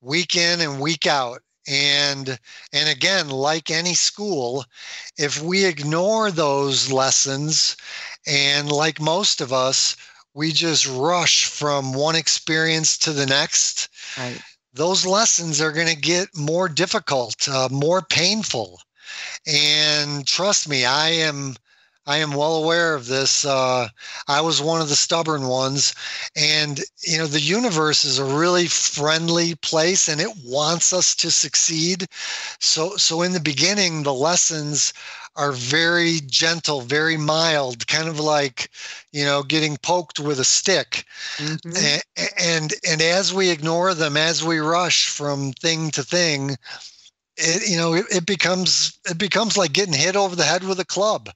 week 0.00 0.36
in 0.36 0.60
and 0.60 0.80
week 0.80 1.06
out. 1.06 1.40
and 1.66 2.38
and 2.72 2.88
again 2.90 3.30
like 3.30 3.70
any 3.70 3.94
school 3.94 4.64
if 5.16 5.40
we 5.42 5.64
ignore 5.64 6.30
those 6.30 6.92
lessons 6.92 7.76
and 8.26 8.70
like 8.70 9.00
most 9.00 9.40
of 9.40 9.52
us 9.52 9.96
we 10.34 10.52
just 10.52 10.86
rush 10.86 11.46
from 11.46 11.92
one 11.92 12.16
experience 12.16 12.98
to 12.98 13.12
the 13.12 13.26
next 13.26 13.88
right. 14.18 14.40
those 14.72 15.06
lessons 15.06 15.60
are 15.60 15.72
going 15.72 15.88
to 15.88 15.96
get 15.96 16.28
more 16.36 16.68
difficult 16.68 17.48
uh, 17.48 17.68
more 17.70 18.02
painful 18.02 18.80
and 19.46 20.26
trust 20.26 20.68
me 20.68 20.84
i 20.84 21.08
am 21.08 21.54
I 22.06 22.18
am 22.18 22.32
well 22.32 22.56
aware 22.56 22.94
of 22.94 23.06
this. 23.06 23.44
Uh, 23.44 23.88
I 24.28 24.40
was 24.40 24.60
one 24.60 24.80
of 24.80 24.88
the 24.88 24.96
stubborn 24.96 25.46
ones. 25.46 25.94
And, 26.36 26.80
you 27.02 27.18
know, 27.18 27.26
the 27.26 27.40
universe 27.40 28.04
is 28.04 28.18
a 28.18 28.24
really 28.24 28.66
friendly 28.66 29.54
place 29.56 30.08
and 30.08 30.20
it 30.20 30.36
wants 30.44 30.92
us 30.92 31.14
to 31.16 31.30
succeed. 31.30 32.06
So, 32.60 32.96
so 32.96 33.22
in 33.22 33.32
the 33.32 33.40
beginning, 33.40 34.02
the 34.02 34.14
lessons 34.14 34.92
are 35.36 35.52
very 35.52 36.20
gentle, 36.26 36.82
very 36.82 37.16
mild, 37.16 37.86
kind 37.88 38.08
of 38.08 38.20
like, 38.20 38.70
you 39.12 39.24
know, 39.24 39.42
getting 39.42 39.76
poked 39.78 40.20
with 40.20 40.38
a 40.38 40.44
stick. 40.44 41.04
Mm-hmm. 41.36 41.76
And, 41.76 42.32
and, 42.38 42.72
and 42.88 43.02
as 43.02 43.34
we 43.34 43.50
ignore 43.50 43.94
them, 43.94 44.16
as 44.16 44.44
we 44.44 44.58
rush 44.58 45.08
from 45.08 45.52
thing 45.54 45.90
to 45.92 46.04
thing, 46.04 46.56
it, 47.36 47.68
you 47.68 47.76
know, 47.76 47.94
it, 47.94 48.06
it 48.10 48.26
becomes, 48.26 48.98
it 49.08 49.18
becomes 49.18 49.56
like 49.56 49.72
getting 49.72 49.94
hit 49.94 50.16
over 50.16 50.36
the 50.36 50.44
head 50.44 50.64
with 50.64 50.80
a 50.80 50.84
club 50.84 51.28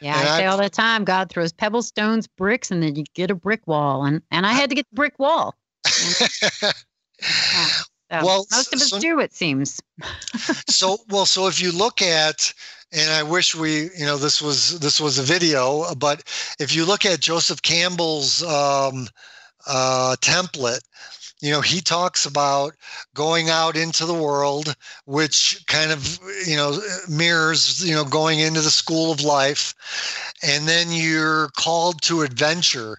yeah, 0.00 0.18
and 0.18 0.28
I 0.28 0.38
say 0.38 0.44
I, 0.44 0.46
all 0.48 0.58
the 0.58 0.70
time, 0.70 1.04
God 1.04 1.30
throws 1.30 1.52
pebble 1.52 1.82
stones, 1.82 2.26
bricks, 2.26 2.70
and 2.70 2.82
then 2.82 2.96
you 2.96 3.04
get 3.14 3.30
a 3.30 3.34
brick 3.34 3.66
wall. 3.66 4.04
And 4.04 4.22
and 4.30 4.46
I 4.46 4.52
had 4.52 4.68
to 4.70 4.76
get 4.76 4.86
the 4.90 4.94
brick 4.94 5.18
wall. 5.18 5.54
so 5.86 6.70
well, 8.10 8.46
most 8.50 8.74
of 8.74 8.80
us 8.80 8.90
so, 8.90 8.98
do, 8.98 9.20
it 9.20 9.32
seems. 9.32 9.80
so 10.68 10.98
well, 11.08 11.26
so 11.26 11.46
if 11.46 11.60
you 11.60 11.72
look 11.72 12.02
at 12.02 12.52
and 12.92 13.10
I 13.10 13.22
wish 13.22 13.54
we, 13.54 13.84
you 13.96 14.04
know, 14.04 14.16
this 14.16 14.42
was 14.42 14.78
this 14.80 15.00
was 15.00 15.18
a 15.18 15.22
video, 15.22 15.94
but 15.94 16.22
if 16.58 16.74
you 16.74 16.84
look 16.84 17.04
at 17.04 17.20
Joseph 17.20 17.62
Campbell's 17.62 18.42
um, 18.42 19.08
uh, 19.66 20.16
template, 20.20 20.82
you 21.40 21.50
know 21.50 21.60
he 21.60 21.80
talks 21.80 22.26
about 22.26 22.72
going 23.14 23.50
out 23.50 23.76
into 23.76 24.06
the 24.06 24.14
world 24.14 24.74
which 25.04 25.64
kind 25.66 25.90
of 25.90 26.18
you 26.46 26.56
know 26.56 26.78
mirrors 27.08 27.84
you 27.84 27.94
know 27.94 28.04
going 28.04 28.40
into 28.40 28.60
the 28.60 28.70
school 28.70 29.12
of 29.12 29.22
life. 29.22 29.74
And 30.42 30.68
then 30.68 30.90
you're 30.90 31.48
called 31.56 32.02
to 32.02 32.22
adventure. 32.22 32.98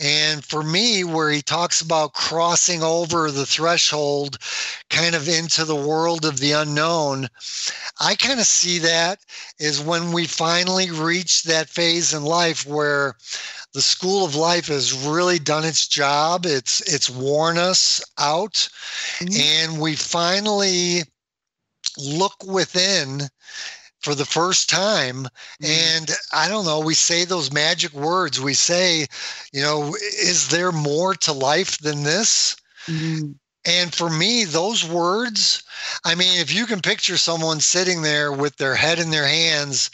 And 0.00 0.44
for 0.44 0.62
me, 0.62 1.02
where 1.02 1.28
he 1.28 1.42
talks 1.42 1.80
about 1.80 2.12
crossing 2.12 2.84
over 2.84 3.32
the 3.32 3.46
threshold 3.46 4.38
kind 4.90 5.16
of 5.16 5.28
into 5.28 5.64
the 5.64 5.74
world 5.74 6.24
of 6.24 6.38
the 6.38 6.52
unknown, 6.52 7.28
I 7.98 8.14
kind 8.14 8.38
of 8.38 8.46
see 8.46 8.78
that 8.78 9.18
is 9.58 9.80
when 9.80 10.12
we 10.12 10.26
finally 10.26 10.92
reach 10.92 11.42
that 11.44 11.68
phase 11.68 12.14
in 12.14 12.22
life 12.22 12.64
where 12.64 13.16
the 13.74 13.82
school 13.82 14.24
of 14.24 14.34
life 14.34 14.68
has 14.68 14.92
really 14.92 15.38
done 15.38 15.64
its 15.64 15.86
job. 15.86 16.46
It's 16.46 16.80
it's 16.92 17.10
worn 17.10 17.58
us 17.58 18.02
out, 18.18 18.68
mm-hmm. 19.18 19.72
and 19.72 19.80
we 19.80 19.94
finally 19.94 21.02
look 21.96 22.44
within 22.44 23.28
for 24.00 24.14
the 24.14 24.24
first 24.24 24.68
time 24.68 25.26
mm-hmm. 25.62 25.98
and 25.98 26.10
i 26.32 26.48
don't 26.48 26.64
know 26.64 26.80
we 26.80 26.94
say 26.94 27.24
those 27.24 27.52
magic 27.52 27.92
words 27.92 28.40
we 28.40 28.54
say 28.54 29.06
you 29.52 29.60
know 29.60 29.94
is 30.18 30.48
there 30.48 30.72
more 30.72 31.14
to 31.14 31.32
life 31.32 31.78
than 31.78 32.04
this 32.04 32.56
mm-hmm. 32.86 33.32
and 33.64 33.94
for 33.94 34.08
me 34.08 34.44
those 34.44 34.88
words 34.88 35.62
i 36.04 36.14
mean 36.14 36.40
if 36.40 36.54
you 36.54 36.66
can 36.66 36.80
picture 36.80 37.16
someone 37.16 37.60
sitting 37.60 38.02
there 38.02 38.32
with 38.32 38.56
their 38.56 38.74
head 38.74 38.98
in 38.98 39.10
their 39.10 39.26
hands 39.26 39.90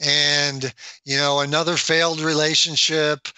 and 0.00 0.72
you 1.04 1.16
know 1.16 1.40
another 1.40 1.76
failed 1.76 2.20
relationship 2.20 3.28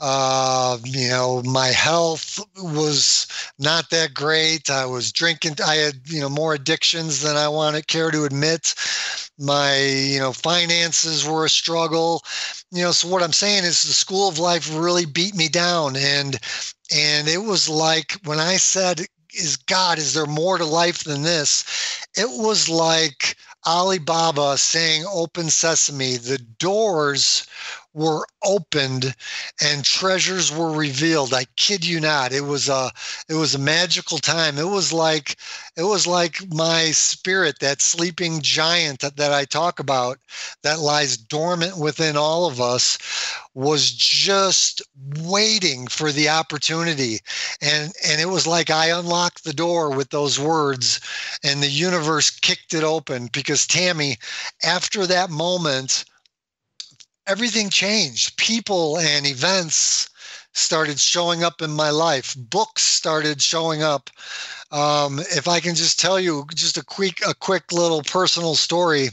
uh, 0.00 0.76
you 0.84 1.08
know 1.08 1.42
my 1.44 1.68
health 1.68 2.38
was 2.56 3.26
not 3.58 3.88
that 3.90 4.12
great. 4.12 4.68
I 4.68 4.84
was 4.86 5.10
drinking 5.12 5.56
i 5.66 5.76
had 5.76 6.00
you 6.06 6.20
know 6.20 6.28
more 6.28 6.54
addictions 6.54 7.22
than 7.22 7.36
i 7.36 7.48
want 7.48 7.76
to 7.76 7.82
care 7.82 8.10
to 8.10 8.24
admit. 8.24 8.74
My 9.38 9.78
you 9.78 10.18
know 10.18 10.32
finances 10.32 11.26
were 11.26 11.44
a 11.46 11.50
struggle. 11.50 12.22
You 12.70 12.84
know 12.84 12.92
so 12.92 13.08
what 13.08 13.22
i'm 13.22 13.32
saying 13.32 13.64
is 13.64 13.82
the 13.82 13.92
school 13.92 14.28
of 14.28 14.38
life 14.38 14.68
really 14.74 15.06
beat 15.06 15.34
me 15.34 15.48
down. 15.48 15.96
And 15.96 16.38
and 16.94 17.28
it 17.28 17.42
was 17.42 17.68
like 17.68 18.12
when 18.24 18.38
i 18.40 18.56
said 18.56 19.00
is 19.34 19.56
god 19.56 19.98
is 19.98 20.14
there 20.14 20.26
more 20.26 20.58
to 20.58 20.64
life 20.64 21.04
than 21.04 21.22
this? 21.22 21.64
It 22.16 22.28
was 22.28 22.68
like 22.68 23.36
Alibaba 23.66 24.56
saying 24.56 25.04
open 25.12 25.50
sesame, 25.50 26.16
the 26.16 26.38
doors 26.38 27.46
were 27.96 28.26
opened 28.44 29.14
and 29.62 29.82
treasures 29.82 30.52
were 30.52 30.70
revealed. 30.70 31.32
I 31.32 31.46
kid 31.56 31.84
you 31.84 31.98
not. 31.98 32.30
It 32.30 32.42
was 32.42 32.68
a 32.68 32.92
it 33.26 33.34
was 33.34 33.54
a 33.54 33.58
magical 33.58 34.18
time. 34.18 34.58
It 34.58 34.68
was 34.68 34.92
like 34.92 35.36
it 35.76 35.84
was 35.84 36.06
like 36.06 36.52
my 36.52 36.90
spirit, 36.90 37.58
that 37.60 37.80
sleeping 37.80 38.42
giant 38.42 39.00
that, 39.00 39.16
that 39.16 39.32
I 39.32 39.46
talk 39.46 39.80
about 39.80 40.18
that 40.62 40.78
lies 40.78 41.16
dormant 41.16 41.78
within 41.78 42.18
all 42.18 42.46
of 42.46 42.60
us 42.60 42.98
was 43.54 43.90
just 43.92 44.82
waiting 45.20 45.86
for 45.86 46.12
the 46.12 46.28
opportunity. 46.28 47.20
And 47.62 47.92
and 48.06 48.20
it 48.20 48.28
was 48.28 48.46
like 48.46 48.68
I 48.68 48.88
unlocked 48.90 49.44
the 49.44 49.54
door 49.54 49.90
with 49.90 50.10
those 50.10 50.38
words 50.38 51.00
and 51.42 51.62
the 51.62 51.70
universe 51.70 52.28
kicked 52.28 52.74
it 52.74 52.84
open 52.84 53.30
because 53.32 53.66
Tammi 53.66 54.18
after 54.62 55.06
that 55.06 55.30
moment 55.30 56.04
everything 57.26 57.70
changed. 57.70 58.36
People 58.36 58.98
and 58.98 59.26
events 59.26 60.08
started 60.52 60.98
showing 60.98 61.44
up 61.44 61.60
in 61.60 61.70
my 61.70 61.90
life. 61.90 62.34
Books 62.38 62.82
started 62.82 63.42
showing 63.42 63.82
up. 63.82 64.10
Um, 64.72 65.20
if 65.30 65.46
I 65.48 65.60
can 65.60 65.74
just 65.74 66.00
tell 66.00 66.18
you 66.18 66.46
just 66.54 66.76
a 66.76 66.84
quick 66.84 67.20
a 67.26 67.34
quick 67.34 67.72
little 67.72 68.02
personal 68.02 68.54
story, 68.54 69.10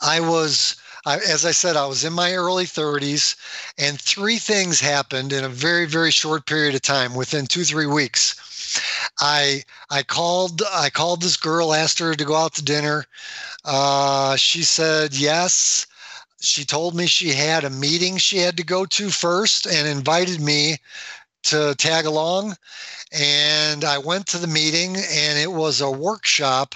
I 0.00 0.20
was. 0.20 0.76
I, 1.04 1.16
as 1.16 1.44
I 1.44 1.50
said, 1.50 1.74
I 1.74 1.86
was 1.86 2.04
in 2.04 2.12
my 2.12 2.32
early 2.32 2.64
30s, 2.64 3.34
and 3.76 4.00
three 4.00 4.38
things 4.38 4.78
happened 4.78 5.32
in 5.32 5.42
a 5.42 5.48
very, 5.48 5.84
very 5.84 6.12
short 6.12 6.46
period 6.46 6.76
of 6.76 6.82
time. 6.82 7.16
Within 7.16 7.46
two, 7.46 7.64
three 7.64 7.88
weeks, 7.88 8.36
I 9.20 9.64
I 9.90 10.04
called 10.04 10.62
I 10.72 10.90
called 10.90 11.20
this 11.20 11.36
girl, 11.36 11.74
asked 11.74 11.98
her 11.98 12.14
to 12.14 12.24
go 12.24 12.36
out 12.36 12.54
to 12.54 12.64
dinner. 12.64 13.04
Uh, 13.64 14.36
she 14.36 14.62
said 14.62 15.12
yes 15.12 15.86
she 16.42 16.64
told 16.64 16.94
me 16.94 17.06
she 17.06 17.30
had 17.30 17.64
a 17.64 17.70
meeting 17.70 18.16
she 18.16 18.38
had 18.38 18.56
to 18.56 18.64
go 18.64 18.84
to 18.86 19.10
first 19.10 19.66
and 19.66 19.86
invited 19.86 20.40
me 20.40 20.76
to 21.44 21.74
tag 21.76 22.04
along. 22.04 22.56
And 23.12 23.84
I 23.84 23.98
went 23.98 24.26
to 24.28 24.38
the 24.38 24.46
meeting, 24.46 24.96
and 24.96 25.38
it 25.38 25.52
was 25.52 25.80
a 25.80 25.90
workshop 25.90 26.74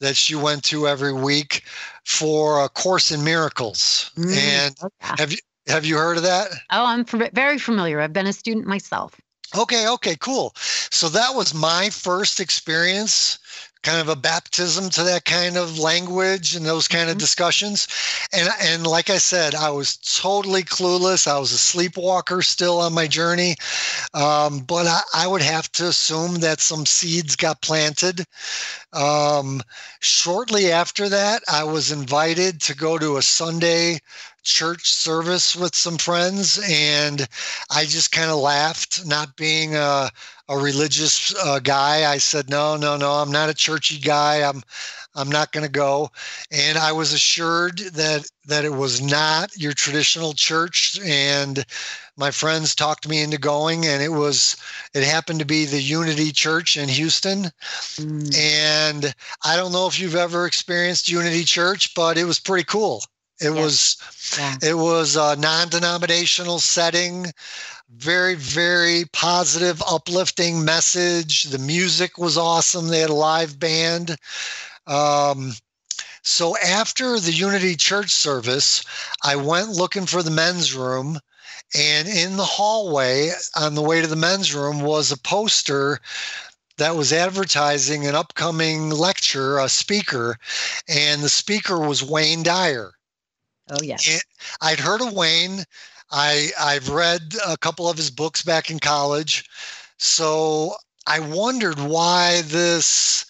that 0.00 0.16
she 0.16 0.34
went 0.34 0.64
to 0.64 0.88
every 0.88 1.12
week 1.12 1.64
for 2.04 2.64
a 2.64 2.68
course 2.68 3.10
in 3.10 3.24
miracles. 3.24 4.10
Mm, 4.16 4.36
and 4.36 4.76
have 5.00 5.32
you 5.32 5.38
have 5.68 5.84
you 5.84 5.96
heard 5.96 6.16
of 6.16 6.24
that? 6.24 6.50
Oh, 6.70 6.84
I'm 6.84 7.04
very 7.04 7.58
familiar. 7.58 8.00
I've 8.00 8.12
been 8.12 8.26
a 8.26 8.32
student 8.32 8.66
myself. 8.66 9.20
Okay, 9.56 9.86
okay, 9.88 10.16
cool. 10.16 10.52
So 10.56 11.08
that 11.10 11.34
was 11.34 11.54
my 11.54 11.90
first 11.90 12.40
experience 12.40 13.38
kind 13.82 14.00
of 14.00 14.08
a 14.08 14.16
baptism 14.16 14.90
to 14.90 15.02
that 15.02 15.24
kind 15.24 15.56
of 15.56 15.78
language 15.78 16.54
and 16.54 16.64
those 16.64 16.88
kind 16.88 17.04
mm-hmm. 17.04 17.12
of 17.12 17.18
discussions. 17.18 17.88
And 18.32 18.48
and 18.62 18.86
like 18.86 19.10
I 19.10 19.18
said, 19.18 19.54
I 19.54 19.70
was 19.70 19.96
totally 19.96 20.62
clueless. 20.62 21.26
I 21.26 21.38
was 21.38 21.52
a 21.52 21.58
sleepwalker 21.58 22.42
still 22.42 22.80
on 22.80 22.92
my 22.92 23.06
journey. 23.06 23.56
Um, 24.14 24.60
but 24.60 24.86
I, 24.86 25.00
I, 25.14 25.26
would 25.26 25.42
have 25.42 25.70
to 25.72 25.88
assume 25.88 26.40
that 26.40 26.60
some 26.60 26.84
seeds 26.86 27.36
got 27.36 27.62
planted. 27.62 28.24
Um, 28.92 29.62
shortly 30.00 30.70
after 30.70 31.08
that, 31.08 31.42
I 31.50 31.64
was 31.64 31.90
invited 31.90 32.60
to 32.62 32.76
go 32.76 32.98
to 32.98 33.16
a 33.16 33.22
Sunday 33.22 34.00
church 34.42 34.92
service 34.92 35.54
with 35.54 35.74
some 35.74 35.98
friends 35.98 36.58
and 36.68 37.28
i 37.70 37.84
just 37.84 38.12
kind 38.12 38.30
of 38.30 38.38
laughed 38.38 39.04
not 39.06 39.36
being 39.36 39.74
a, 39.76 40.10
a 40.48 40.58
religious 40.58 41.34
uh, 41.44 41.58
guy. 41.60 42.10
I 42.10 42.18
said 42.18 42.50
no 42.50 42.76
no 42.76 42.96
no 42.96 43.12
i'm 43.12 43.32
not 43.32 43.48
a 43.48 43.54
churchy 43.54 43.98
guy. 43.98 44.46
I'm 44.46 44.62
i'm 45.14 45.28
not 45.28 45.52
going 45.52 45.64
to 45.64 45.72
go. 45.72 46.10
And 46.50 46.76
i 46.78 46.92
was 46.92 47.12
assured 47.12 47.78
that 47.78 48.28
that 48.46 48.64
it 48.64 48.72
was 48.72 49.00
not 49.00 49.56
your 49.56 49.72
traditional 49.72 50.32
church 50.34 50.98
and 51.04 51.64
my 52.16 52.30
friends 52.30 52.74
talked 52.74 53.08
me 53.08 53.22
into 53.22 53.38
going 53.38 53.86
and 53.86 54.02
it 54.02 54.12
was 54.12 54.56
it 54.94 55.04
happened 55.04 55.38
to 55.38 55.46
be 55.46 55.64
the 55.64 55.80
unity 55.80 56.32
church 56.32 56.76
in 56.76 56.88
houston. 56.88 57.44
Mm. 57.96 58.36
and 58.36 59.14
i 59.44 59.56
don't 59.56 59.72
know 59.72 59.86
if 59.86 59.98
you've 59.98 60.16
ever 60.16 60.46
experienced 60.46 61.08
unity 61.08 61.44
church 61.44 61.94
but 61.94 62.18
it 62.18 62.24
was 62.24 62.40
pretty 62.40 62.64
cool 62.64 63.02
It 63.40 63.50
was 63.50 63.96
yeah. 64.38 64.56
it 64.62 64.74
was 64.74 65.16
a 65.16 65.36
non-denominational 65.36 66.60
setting, 66.60 67.26
very 67.90 68.34
very 68.34 69.04
positive, 69.12 69.82
uplifting 69.86 70.64
message. 70.64 71.44
The 71.44 71.58
music 71.58 72.18
was 72.18 72.38
awesome. 72.38 72.88
They 72.88 73.00
had 73.00 73.10
a 73.10 73.14
live 73.14 73.58
band. 73.58 74.16
Um, 74.86 75.54
so 76.22 76.56
after 76.58 77.18
the 77.18 77.32
Unity 77.32 77.74
Church 77.74 78.10
service, 78.10 78.84
I 79.24 79.36
went 79.36 79.70
looking 79.70 80.06
for 80.06 80.22
the 80.22 80.30
men's 80.30 80.72
room. 80.72 81.18
And 81.74 82.06
in 82.06 82.36
the 82.36 82.44
hallway 82.44 83.32
on 83.56 83.74
the 83.74 83.82
way 83.82 84.00
to 84.02 84.06
the 84.06 84.16
men's 84.16 84.54
room 84.54 84.80
was 84.80 85.10
a 85.10 85.16
poster 85.16 86.00
that 86.76 86.96
was 86.96 87.12
advertising 87.12 88.06
an 88.06 88.14
upcoming 88.14 88.90
lecture, 88.90 89.58
a 89.58 89.68
speaker, 89.68 90.38
and 90.88 91.22
the 91.22 91.28
speaker 91.28 91.78
was 91.78 92.02
Wayne 92.02 92.42
Dyer. 92.42 92.92
Oh 93.72 93.82
yeah. 93.82 93.96
I'd 94.60 94.80
heard 94.80 95.00
of 95.00 95.12
Wayne. 95.12 95.64
I 96.10 96.50
I've 96.60 96.90
read 96.90 97.34
a 97.46 97.56
couple 97.56 97.88
of 97.88 97.96
his 97.96 98.10
books 98.10 98.42
back 98.42 98.70
in 98.70 98.78
college. 98.78 99.48
So 99.96 100.74
I 101.06 101.20
wondered 101.20 101.80
why 101.80 102.42
this 102.42 103.24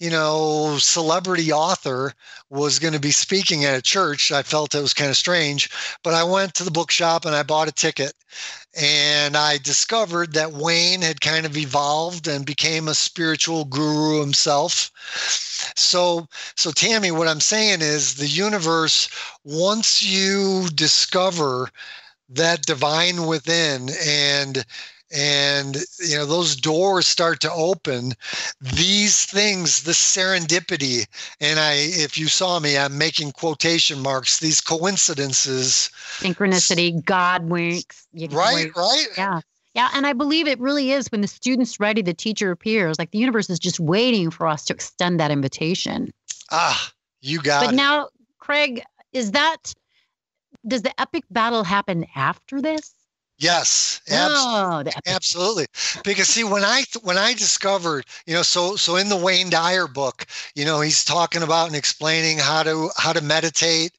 you 0.00 0.08
know, 0.08 0.78
celebrity 0.78 1.52
author 1.52 2.14
was 2.48 2.78
going 2.78 2.94
to 2.94 3.00
be 3.00 3.10
speaking 3.10 3.66
at 3.66 3.78
a 3.78 3.82
church. 3.82 4.32
I 4.32 4.42
felt 4.42 4.74
it 4.74 4.80
was 4.80 4.94
kind 4.94 5.10
of 5.10 5.16
strange, 5.16 5.70
but 6.02 6.14
I 6.14 6.24
went 6.24 6.54
to 6.54 6.64
the 6.64 6.70
bookshop 6.70 7.26
and 7.26 7.36
I 7.36 7.42
bought 7.42 7.68
a 7.68 7.72
ticket. 7.72 8.14
And 8.80 9.36
I 9.36 9.58
discovered 9.58 10.32
that 10.32 10.52
Wayne 10.52 11.02
had 11.02 11.20
kind 11.20 11.44
of 11.44 11.56
evolved 11.56 12.28
and 12.28 12.46
became 12.46 12.88
a 12.88 12.94
spiritual 12.94 13.64
guru 13.64 14.20
himself. 14.20 14.90
So, 15.76 16.28
so 16.56 16.70
Tammi, 16.70 17.10
what 17.10 17.28
I'm 17.28 17.40
saying 17.40 17.80
is 17.82 18.14
the 18.14 18.28
universe, 18.28 19.08
once 19.44 20.02
you 20.02 20.68
discover 20.74 21.68
that 22.30 22.62
divine 22.62 23.26
within 23.26 23.90
and 24.02 24.64
and 25.12 25.76
you 25.98 26.16
know 26.16 26.24
those 26.24 26.54
doors 26.54 27.06
start 27.06 27.40
to 27.40 27.52
open 27.52 28.12
these 28.60 29.24
things 29.24 29.82
the 29.82 29.92
serendipity 29.92 31.06
and 31.40 31.58
i 31.58 31.72
if 31.74 32.16
you 32.16 32.28
saw 32.28 32.60
me 32.60 32.78
i'm 32.78 32.96
making 32.96 33.32
quotation 33.32 33.98
marks 33.98 34.38
these 34.38 34.60
coincidences. 34.60 35.90
Synchronicity 36.18 37.04
god 37.04 37.48
winks 37.48 38.06
right 38.30 38.70
right. 38.76 39.06
Yeah 39.16 39.40
yeah 39.74 39.88
and 39.94 40.06
i 40.06 40.12
believe 40.12 40.46
it 40.46 40.60
really 40.60 40.92
is 40.92 41.10
when 41.10 41.20
the 41.22 41.28
student's 41.28 41.80
ready 41.80 42.02
the 42.02 42.14
teacher 42.14 42.50
appears 42.50 42.98
like 42.98 43.10
the 43.10 43.18
universe 43.18 43.50
is 43.50 43.58
just 43.58 43.80
waiting 43.80 44.30
for 44.30 44.46
us 44.46 44.64
to 44.66 44.74
extend 44.74 45.18
that 45.18 45.30
invitation. 45.30 46.12
Ah 46.50 46.92
you 47.20 47.40
got 47.40 47.64
but 47.64 47.74
it. 47.74 47.76
now 47.76 48.08
craig 48.38 48.82
is 49.12 49.32
that 49.32 49.74
does 50.66 50.82
the 50.82 51.00
epic 51.00 51.24
battle 51.30 51.64
happen 51.64 52.06
after 52.14 52.60
this 52.60 52.94
Yes, 53.40 54.02
oh, 54.10 54.44
absolutely. 55.06 55.66
Because 56.04 56.28
see, 56.28 56.44
when 56.44 56.62
I 56.62 56.84
when 57.02 57.16
I 57.16 57.32
discovered, 57.32 58.04
you 58.26 58.34
know, 58.34 58.42
so 58.42 58.76
so 58.76 58.96
in 58.96 59.08
the 59.08 59.16
Wayne 59.16 59.48
Dyer 59.48 59.86
book, 59.86 60.26
you 60.54 60.66
know, 60.66 60.82
he's 60.82 61.04
talking 61.04 61.42
about 61.42 61.68
and 61.68 61.76
explaining 61.76 62.36
how 62.36 62.62
to 62.64 62.90
how 62.98 63.14
to 63.14 63.22
meditate, 63.22 63.92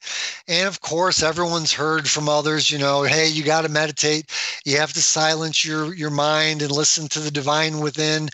and 0.48 0.67
of 0.67 0.81
course, 0.81 1.24
everyone's 1.24 1.74
heard 1.74 2.07
from 2.07 2.29
others, 2.29 2.69
you 2.69 2.77
know, 2.77 3.01
hey, 3.01 3.27
you 3.27 3.43
got 3.43 3.63
to 3.63 3.69
meditate. 3.69 4.29
You 4.63 4.77
have 4.77 4.93
to 4.93 5.01
silence 5.01 5.65
your 5.65 5.93
your 5.95 6.12
mind 6.12 6.62
and 6.62 6.71
listen 6.71 7.07
to 7.10 7.19
the 7.19 7.31
divine 7.31 7.79
within. 7.79 8.29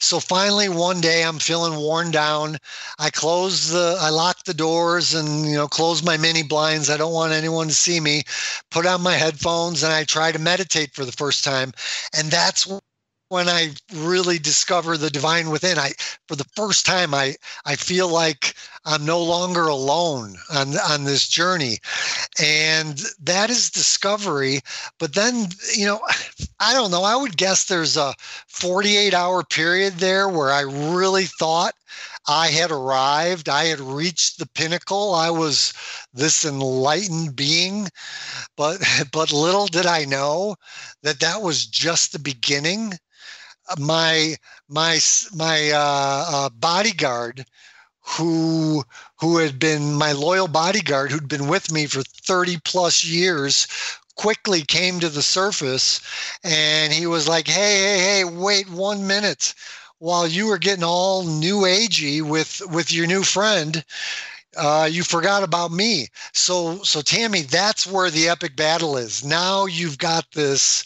So 0.00 0.20
finally, 0.20 0.68
one 0.68 1.00
day, 1.00 1.22
I'm 1.24 1.38
feeling 1.38 1.78
worn 1.78 2.10
down. 2.10 2.58
I 2.98 3.10
close 3.10 3.70
the, 3.70 3.96
I 4.00 4.10
lock 4.10 4.44
the 4.44 4.54
doors, 4.54 5.14
and 5.14 5.46
you 5.46 5.54
know, 5.56 5.68
close 5.68 6.02
my 6.02 6.16
mini 6.16 6.42
blinds. 6.42 6.90
I 6.90 6.96
don't 6.96 7.12
want 7.12 7.32
anyone 7.32 7.68
to 7.68 7.74
see 7.74 8.00
me. 8.00 8.22
Put 8.70 8.86
on 8.86 9.02
my 9.02 9.14
headphones, 9.14 9.82
and 9.82 9.92
I 9.92 10.04
try 10.04 10.32
to 10.32 10.38
meditate 10.48 10.94
for 10.94 11.04
the 11.04 11.12
first 11.12 11.44
time. 11.44 11.72
And 12.16 12.30
that's 12.30 12.66
when 13.28 13.48
I 13.48 13.72
really 13.94 14.38
discover 14.38 14.96
the 14.96 15.10
divine 15.10 15.50
within. 15.50 15.78
I, 15.78 15.92
for 16.26 16.36
the 16.36 16.48
first 16.56 16.86
time, 16.86 17.12
I, 17.12 17.36
I 17.66 17.76
feel 17.76 18.08
like 18.08 18.54
I'm 18.86 19.04
no 19.04 19.22
longer 19.22 19.68
alone 19.68 20.36
on, 20.54 20.78
on 20.78 21.04
this 21.04 21.28
journey. 21.28 21.76
And 22.42 23.02
that 23.20 23.50
is 23.50 23.70
discovery. 23.70 24.60
But 24.98 25.14
then, 25.14 25.48
you 25.76 25.84
know, 25.84 26.00
I 26.60 26.72
don't 26.72 26.90
know, 26.90 27.02
I 27.02 27.16
would 27.16 27.36
guess 27.36 27.66
there's 27.66 27.98
a 27.98 28.14
48 28.46 29.12
hour 29.12 29.44
period 29.44 29.94
there 29.94 30.28
where 30.30 30.50
I 30.50 30.62
really 30.62 31.26
thought 31.26 31.74
I 32.26 32.48
had 32.48 32.70
arrived. 32.70 33.48
I 33.48 33.64
had 33.64 33.80
reached 33.80 34.38
the 34.38 34.46
pinnacle. 34.46 35.14
I 35.14 35.30
was 35.30 35.72
this 36.12 36.44
enlightened 36.44 37.36
being. 37.36 37.88
But, 38.56 38.80
but 39.12 39.32
little 39.32 39.66
did 39.66 39.86
I 39.86 40.04
know 40.04 40.56
that 41.02 41.20
that 41.20 41.42
was 41.42 41.66
just 41.66 42.12
the 42.12 42.18
beginning. 42.18 42.94
My, 43.78 44.36
my, 44.68 44.98
my 45.34 45.70
uh, 45.70 46.24
uh, 46.28 46.48
bodyguard, 46.50 47.44
who 48.16 48.82
who 49.20 49.36
had 49.38 49.58
been 49.58 49.94
my 49.94 50.12
loyal 50.12 50.48
bodyguard 50.48 51.10
who'd 51.10 51.28
been 51.28 51.46
with 51.48 51.70
me 51.70 51.86
for 51.86 52.02
30 52.02 52.58
plus 52.64 53.04
years 53.04 53.66
quickly 54.16 54.62
came 54.62 54.98
to 54.98 55.08
the 55.08 55.22
surface 55.22 56.00
and 56.42 56.92
he 56.92 57.06
was 57.06 57.28
like 57.28 57.46
hey 57.46 57.76
hey 57.82 57.98
hey 57.98 58.24
wait 58.24 58.68
one 58.70 59.06
minute 59.06 59.54
while 59.98 60.26
you 60.26 60.46
were 60.46 60.58
getting 60.58 60.84
all 60.84 61.24
new 61.24 61.62
agey 61.62 62.22
with 62.22 62.62
with 62.70 62.92
your 62.92 63.06
new 63.06 63.22
friend 63.22 63.84
uh, 64.56 64.88
you 64.90 65.04
forgot 65.04 65.42
about 65.42 65.70
me. 65.70 66.08
So 66.32 66.82
so 66.82 67.00
tammy 67.00 67.42
that's 67.42 67.86
where 67.86 68.10
the 68.10 68.28
epic 68.28 68.56
battle 68.56 68.96
is. 68.96 69.24
Now 69.24 69.66
you've 69.66 69.98
got 69.98 70.30
this 70.32 70.84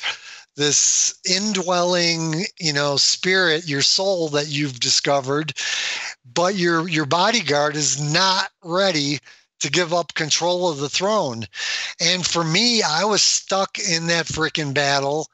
this 0.56 1.18
indwelling 1.28 2.44
you 2.60 2.72
know 2.72 2.96
spirit 2.96 3.66
your 3.66 3.80
soul 3.80 4.28
that 4.28 4.48
you've 4.48 4.78
discovered 4.78 5.54
but 6.34 6.56
your 6.56 6.86
your 6.88 7.06
bodyguard 7.06 7.74
is 7.74 7.98
not 7.98 8.50
ready 8.62 9.18
to 9.60 9.70
give 9.70 9.94
up 9.94 10.12
control 10.12 10.68
of 10.68 10.78
the 10.78 10.90
throne. 10.90 11.44
And 12.00 12.26
for 12.26 12.44
me 12.44 12.82
i 12.82 13.04
was 13.04 13.22
stuck 13.22 13.78
in 13.78 14.08
that 14.08 14.26
freaking 14.26 14.74
battle 14.74 15.28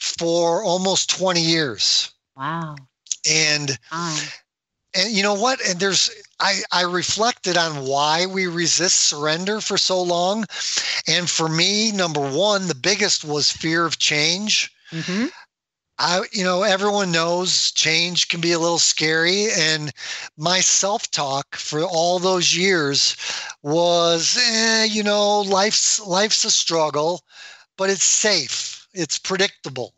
for 0.00 0.64
almost 0.64 1.10
20 1.10 1.40
years. 1.40 2.10
Wow 2.36 2.74
and 3.30 3.78
and 4.94 5.10
you 5.10 5.22
know 5.22 5.34
what 5.34 5.60
and 5.66 5.80
there's 5.80 6.10
i 6.40 6.60
i 6.72 6.82
reflected 6.82 7.56
on 7.56 7.86
why 7.86 8.26
we 8.26 8.46
resist 8.46 9.04
surrender 9.04 9.60
for 9.60 9.78
so 9.78 10.00
long 10.00 10.44
and 11.06 11.28
for 11.28 11.48
me 11.48 11.92
number 11.92 12.20
one 12.20 12.68
the 12.68 12.74
biggest 12.74 13.24
was 13.24 13.50
fear 13.50 13.84
of 13.84 13.98
change 13.98 14.72
mm-hmm. 14.90 15.26
I, 15.98 16.22
you 16.32 16.42
know, 16.42 16.62
everyone 16.62 17.12
knows 17.12 17.70
change 17.70 18.28
can 18.28 18.40
be 18.40 18.52
a 18.52 18.58
little 18.58 18.80
scary. 18.80 19.46
And 19.52 19.92
my 20.36 20.60
self 20.60 21.08
talk 21.10 21.54
for 21.54 21.82
all 21.82 22.18
those 22.18 22.56
years 22.56 23.16
was, 23.62 24.36
eh, 24.36 24.84
you 24.84 25.04
know, 25.04 25.40
life's, 25.42 26.00
life's 26.00 26.44
a 26.44 26.50
struggle, 26.50 27.22
but 27.76 27.90
it's 27.90 28.04
safe. 28.04 28.88
It's 28.92 29.18
predictable. 29.18 29.94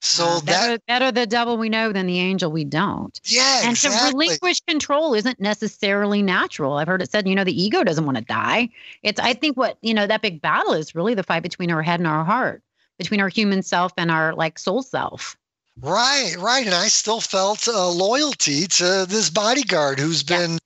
So 0.00 0.24
uh, 0.24 0.40
better, 0.40 0.72
that 0.72 0.86
better 0.86 1.12
the 1.12 1.26
devil 1.26 1.56
we 1.56 1.68
know 1.68 1.92
than 1.92 2.06
the 2.06 2.18
angel 2.18 2.50
we 2.50 2.64
don't. 2.64 3.18
Yeah, 3.24 3.60
and 3.62 3.72
exactly. 3.72 3.98
to 3.98 4.16
relinquish 4.16 4.60
control 4.60 5.14
isn't 5.14 5.40
necessarily 5.40 6.22
natural. 6.22 6.74
I've 6.74 6.88
heard 6.88 7.02
it 7.02 7.10
said, 7.10 7.28
you 7.28 7.34
know, 7.34 7.44
the 7.44 7.62
ego 7.62 7.84
doesn't 7.84 8.04
want 8.04 8.18
to 8.18 8.24
die. 8.24 8.68
It's 9.02 9.20
I 9.20 9.34
think 9.34 9.56
what 9.56 9.78
you 9.82 9.94
know 9.94 10.06
that 10.06 10.22
big 10.22 10.40
battle 10.40 10.72
is 10.72 10.94
really 10.94 11.14
the 11.14 11.22
fight 11.22 11.42
between 11.42 11.70
our 11.70 11.82
head 11.82 12.00
and 12.00 12.06
our 12.06 12.24
heart, 12.24 12.62
between 12.98 13.20
our 13.20 13.28
human 13.28 13.62
self 13.62 13.92
and 13.96 14.10
our 14.10 14.34
like 14.34 14.58
soul 14.58 14.82
self. 14.82 15.36
Right, 15.80 16.34
right, 16.38 16.66
and 16.66 16.74
I 16.74 16.88
still 16.88 17.20
felt 17.20 17.66
uh, 17.66 17.88
loyalty 17.88 18.66
to 18.66 19.06
this 19.08 19.30
bodyguard 19.30 19.98
who's 19.98 20.22
been. 20.22 20.52
Yeah 20.52 20.58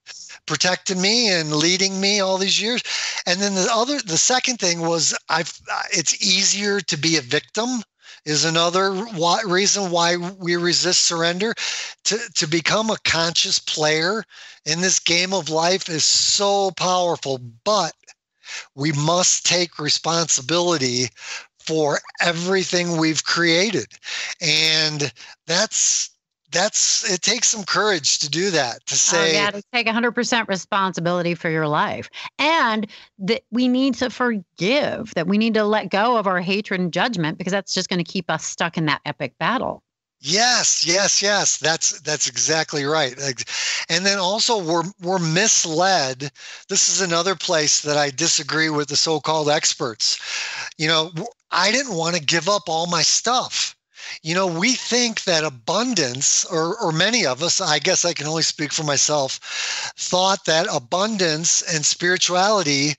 protecting 0.47 1.01
me 1.01 1.31
and 1.31 1.53
leading 1.53 2.01
me 2.01 2.21
all 2.21 2.39
these 2.39 2.61
years. 2.61 2.83
And 3.27 3.41
then 3.41 3.55
the 3.55 3.69
other, 3.73 3.99
the 4.01 4.19
second 4.19 4.59
thing 4.59 4.81
was 4.81 5.17
I've, 5.29 5.53
it's 5.91 6.23
easier 6.23 6.81
to 6.83 6.97
be 6.97 7.17
a 7.17 7.23
victim 7.23 7.83
is 8.25 8.45
another 8.45 8.95
why, 8.95 9.43
reason 9.47 9.91
why 9.91 10.17
we 10.17 10.57
resist 10.57 11.03
surrender. 11.03 11.55
To, 12.05 12.19
to 12.35 12.47
become 12.47 12.91
a 12.91 12.99
conscious 13.05 13.59
player 13.59 14.25
in 14.67 14.81
this 14.81 14.99
game 14.99 15.33
of 15.33 15.49
life 15.49 15.89
is 15.89 16.05
so 16.05 16.71
powerful, 16.73 17.39
but 17.65 17.95
we 18.75 18.93
must 18.93 19.47
take 19.47 19.79
responsibility 19.79 21.09
for 21.59 22.01
everything 22.21 22.97
we've 22.97 23.25
created. 23.25 23.87
And 24.41 25.13
that's 25.47 26.11
that's 26.55 27.11
it 27.11 27.21
takes 27.21 27.49
some 27.49 27.65
courage 27.65 28.19
to 28.21 28.31
do 28.31 28.51
that 28.51 28.85
to 28.87 28.95
oh, 28.95 28.97
say 28.97 29.31
oh, 29.31 29.33
yeah 29.33 29.51
to 29.51 29.63
take 29.73 29.87
100% 29.87 30.49
responsibility 30.49 31.35
for 31.35 31.51
your 31.51 31.67
life 31.67 32.09
and 32.39 32.87
that 33.19 33.43
we 33.51 33.69
need 33.69 33.95
to 33.95 34.09
forgive 34.09 35.13
that 35.15 35.27
we 35.27 35.37
need 35.37 35.55
to 35.55 35.65
let 35.65 35.91
go 35.91 36.17
of 36.17 36.27
our 36.27 36.41
hatred 36.41 36.81
and 36.81 36.93
judgment 36.93 37.37
because 37.37 37.51
that's 37.51 37.75
just 37.75 37.89
going 37.89 38.03
to 38.03 38.11
keep 38.11 38.31
us 38.31 38.45
stuck 38.45 38.79
in 38.79 38.87
that 38.87 39.01
epic 39.05 39.35
battle 39.39 39.83
Yes, 40.27 40.87
yes, 40.87 41.21
yes. 41.21 41.59
That's 41.59 42.01
that's 42.01 42.29
exactly 42.29 42.85
right. 42.85 43.13
And 43.91 44.07
then 44.07 44.19
also 44.19 44.57
we're 44.57 44.85
we're 45.03 45.19
misled. 45.19 46.31
This 46.71 46.89
is 46.89 47.03
another 47.03 47.35
place 47.35 47.83
that 47.83 47.99
I 47.99 48.09
disagree 48.09 48.71
with 48.71 48.89
the 48.89 48.97
so-called 48.97 49.51
experts. 49.51 50.19
You 50.79 50.89
know, 50.89 51.13
I 51.51 51.71
didn't 51.73 51.95
want 51.95 52.17
to 52.17 52.23
give 52.23 52.49
up 52.49 52.63
all 52.69 52.87
my 52.87 53.03
stuff. 53.03 53.77
You 54.23 54.35
know, 54.35 54.47
we 54.47 54.75
think 54.75 55.25
that 55.25 55.45
abundance, 55.45 56.45
or 56.45 56.77
or 56.79 56.93
many 56.93 57.27
of 57.27 57.43
us, 57.43 57.61
I 57.61 57.79
guess 57.79 58.05
I 58.05 58.13
can 58.13 58.27
only 58.27 58.43
speak 58.43 58.73
for 58.73 58.85
myself, 58.85 59.93
thought 59.97 60.45
that 60.47 60.67
abundance 60.73 61.63
and 61.63 61.85
spirituality 61.85 62.97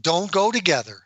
don't 0.00 0.30
go 0.32 0.50
together. 0.52 1.02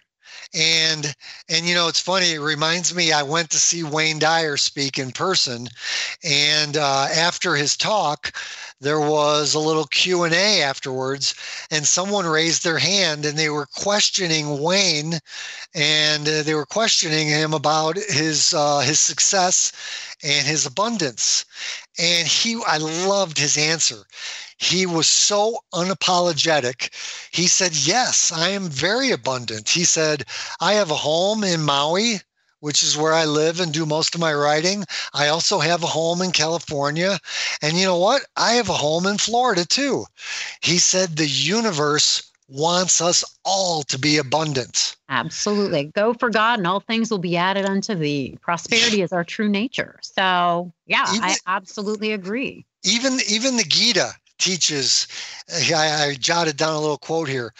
And 0.54 1.14
and 1.48 1.66
you 1.66 1.74
know 1.74 1.88
it's 1.88 2.00
funny 2.00 2.32
it 2.32 2.40
reminds 2.40 2.92
me 2.94 3.12
i 3.12 3.22
went 3.22 3.50
to 3.50 3.58
see 3.60 3.84
wayne 3.84 4.18
dyer 4.18 4.56
speak 4.56 4.98
in 4.98 5.12
person 5.12 5.68
and 6.24 6.76
uh, 6.76 7.06
after 7.14 7.54
his 7.54 7.76
talk 7.76 8.32
there 8.80 9.00
was 9.00 9.54
a 9.54 9.58
little 9.58 9.84
q&a 9.86 10.62
afterwards 10.62 11.34
and 11.70 11.86
someone 11.86 12.26
raised 12.26 12.64
their 12.64 12.78
hand 12.78 13.24
and 13.24 13.38
they 13.38 13.50
were 13.50 13.66
questioning 13.66 14.60
wayne 14.60 15.18
and 15.74 16.28
uh, 16.28 16.42
they 16.42 16.54
were 16.54 16.66
questioning 16.66 17.28
him 17.28 17.52
about 17.52 17.96
his 17.96 18.54
uh, 18.54 18.80
his 18.80 18.98
success 18.98 19.72
and 20.22 20.46
his 20.46 20.66
abundance 20.66 21.44
and 21.98 22.26
he 22.26 22.60
i 22.66 22.76
loved 22.78 23.38
his 23.38 23.56
answer 23.56 24.04
he 24.60 24.84
was 24.84 25.06
so 25.06 25.58
unapologetic. 25.72 26.90
He 27.32 27.46
said, 27.46 27.74
Yes, 27.74 28.30
I 28.30 28.50
am 28.50 28.68
very 28.68 29.10
abundant. 29.10 29.70
He 29.70 29.86
said, 29.86 30.24
I 30.60 30.74
have 30.74 30.90
a 30.90 30.96
home 30.96 31.42
in 31.42 31.62
Maui, 31.62 32.20
which 32.60 32.82
is 32.82 32.96
where 32.96 33.12
I 33.12 33.24
live 33.24 33.60
and 33.60 33.72
do 33.72 33.84
most 33.84 34.14
of 34.14 34.20
my 34.20 34.32
writing. 34.32 34.84
I 35.12 35.28
also 35.28 35.58
have 35.58 35.82
a 35.82 35.88
home 35.88 36.22
in 36.22 36.32
California. 36.32 37.18
And 37.62 37.76
you 37.76 37.84
know 37.84 37.98
what? 37.98 38.22
I 38.36 38.52
have 38.52 38.68
a 38.68 38.74
home 38.74 39.06
in 39.06 39.18
Florida 39.18 39.64
too. 39.64 40.04
He 40.62 40.78
said, 40.78 41.16
The 41.16 41.26
universe 41.26 42.30
wants 42.48 43.00
us 43.00 43.24
all 43.44 43.82
to 43.84 43.98
be 43.98 44.18
abundant. 44.18 44.96
Absolutely. 45.08 45.84
Go 45.94 46.14
for 46.14 46.30
God 46.30 46.58
and 46.58 46.66
all 46.66 46.80
things 46.80 47.10
will 47.10 47.18
be 47.18 47.36
added 47.36 47.64
unto 47.64 47.94
thee. 47.94 48.38
Prosperity 48.40 49.02
is 49.02 49.12
our 49.12 49.24
true 49.24 49.48
nature. 49.48 49.98
So, 50.02 50.72
yeah, 50.86 51.04
even, 51.14 51.30
I 51.30 51.36
absolutely 51.46 52.12
agree. 52.12 52.64
Even 52.84 53.18
even 53.28 53.56
the 53.56 53.64
Gita 53.64 54.12
teaches, 54.38 55.06
uh, 55.52 55.76
I, 55.76 56.06
I 56.06 56.14
jotted 56.14 56.56
down 56.56 56.74
a 56.74 56.80
little 56.80 56.98
quote 56.98 57.28
here 57.28 57.52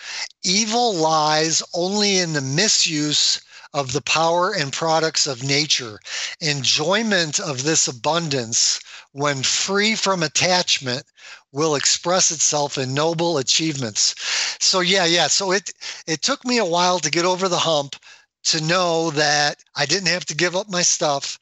evil 0.43 0.95
lies 0.95 1.63
only 1.75 2.19
in 2.19 2.33
the 2.33 2.41
misuse 2.41 3.41
of 3.73 3.93
the 3.93 4.03
power 4.03 4.53
and 4.53 4.73
products 4.73 5.27
of 5.27 5.43
nature. 5.43 6.01
Enjoyment 6.41 7.39
of 7.39 7.63
this 7.63 7.87
abundance, 7.87 8.81
when 9.13 9.43
free 9.43 9.95
from 9.95 10.23
attachment, 10.23 11.05
will 11.53 11.75
express 11.75 12.31
itself 12.31 12.79
in 12.79 12.95
noble 12.95 13.39
achievements. 13.39 14.15
So 14.61 14.81
yeah, 14.81 15.05
yeah. 15.05 15.27
So 15.27 15.53
it 15.53 15.73
it 16.07 16.23
took 16.23 16.45
me 16.45 16.59
a 16.59 16.65
while 16.65 16.99
to 17.01 17.11
get 17.11 17.25
over 17.25 17.49
the 17.49 17.59
hump 17.59 17.97
to 18.45 18.61
know 18.63 19.11
that 19.11 19.63
I 19.77 19.87
didn't 19.87 20.09
have 20.09 20.25
to 20.27 20.35
give 20.35 20.57
up 20.57 20.71
my 20.71 20.83
stuff 20.83 21.39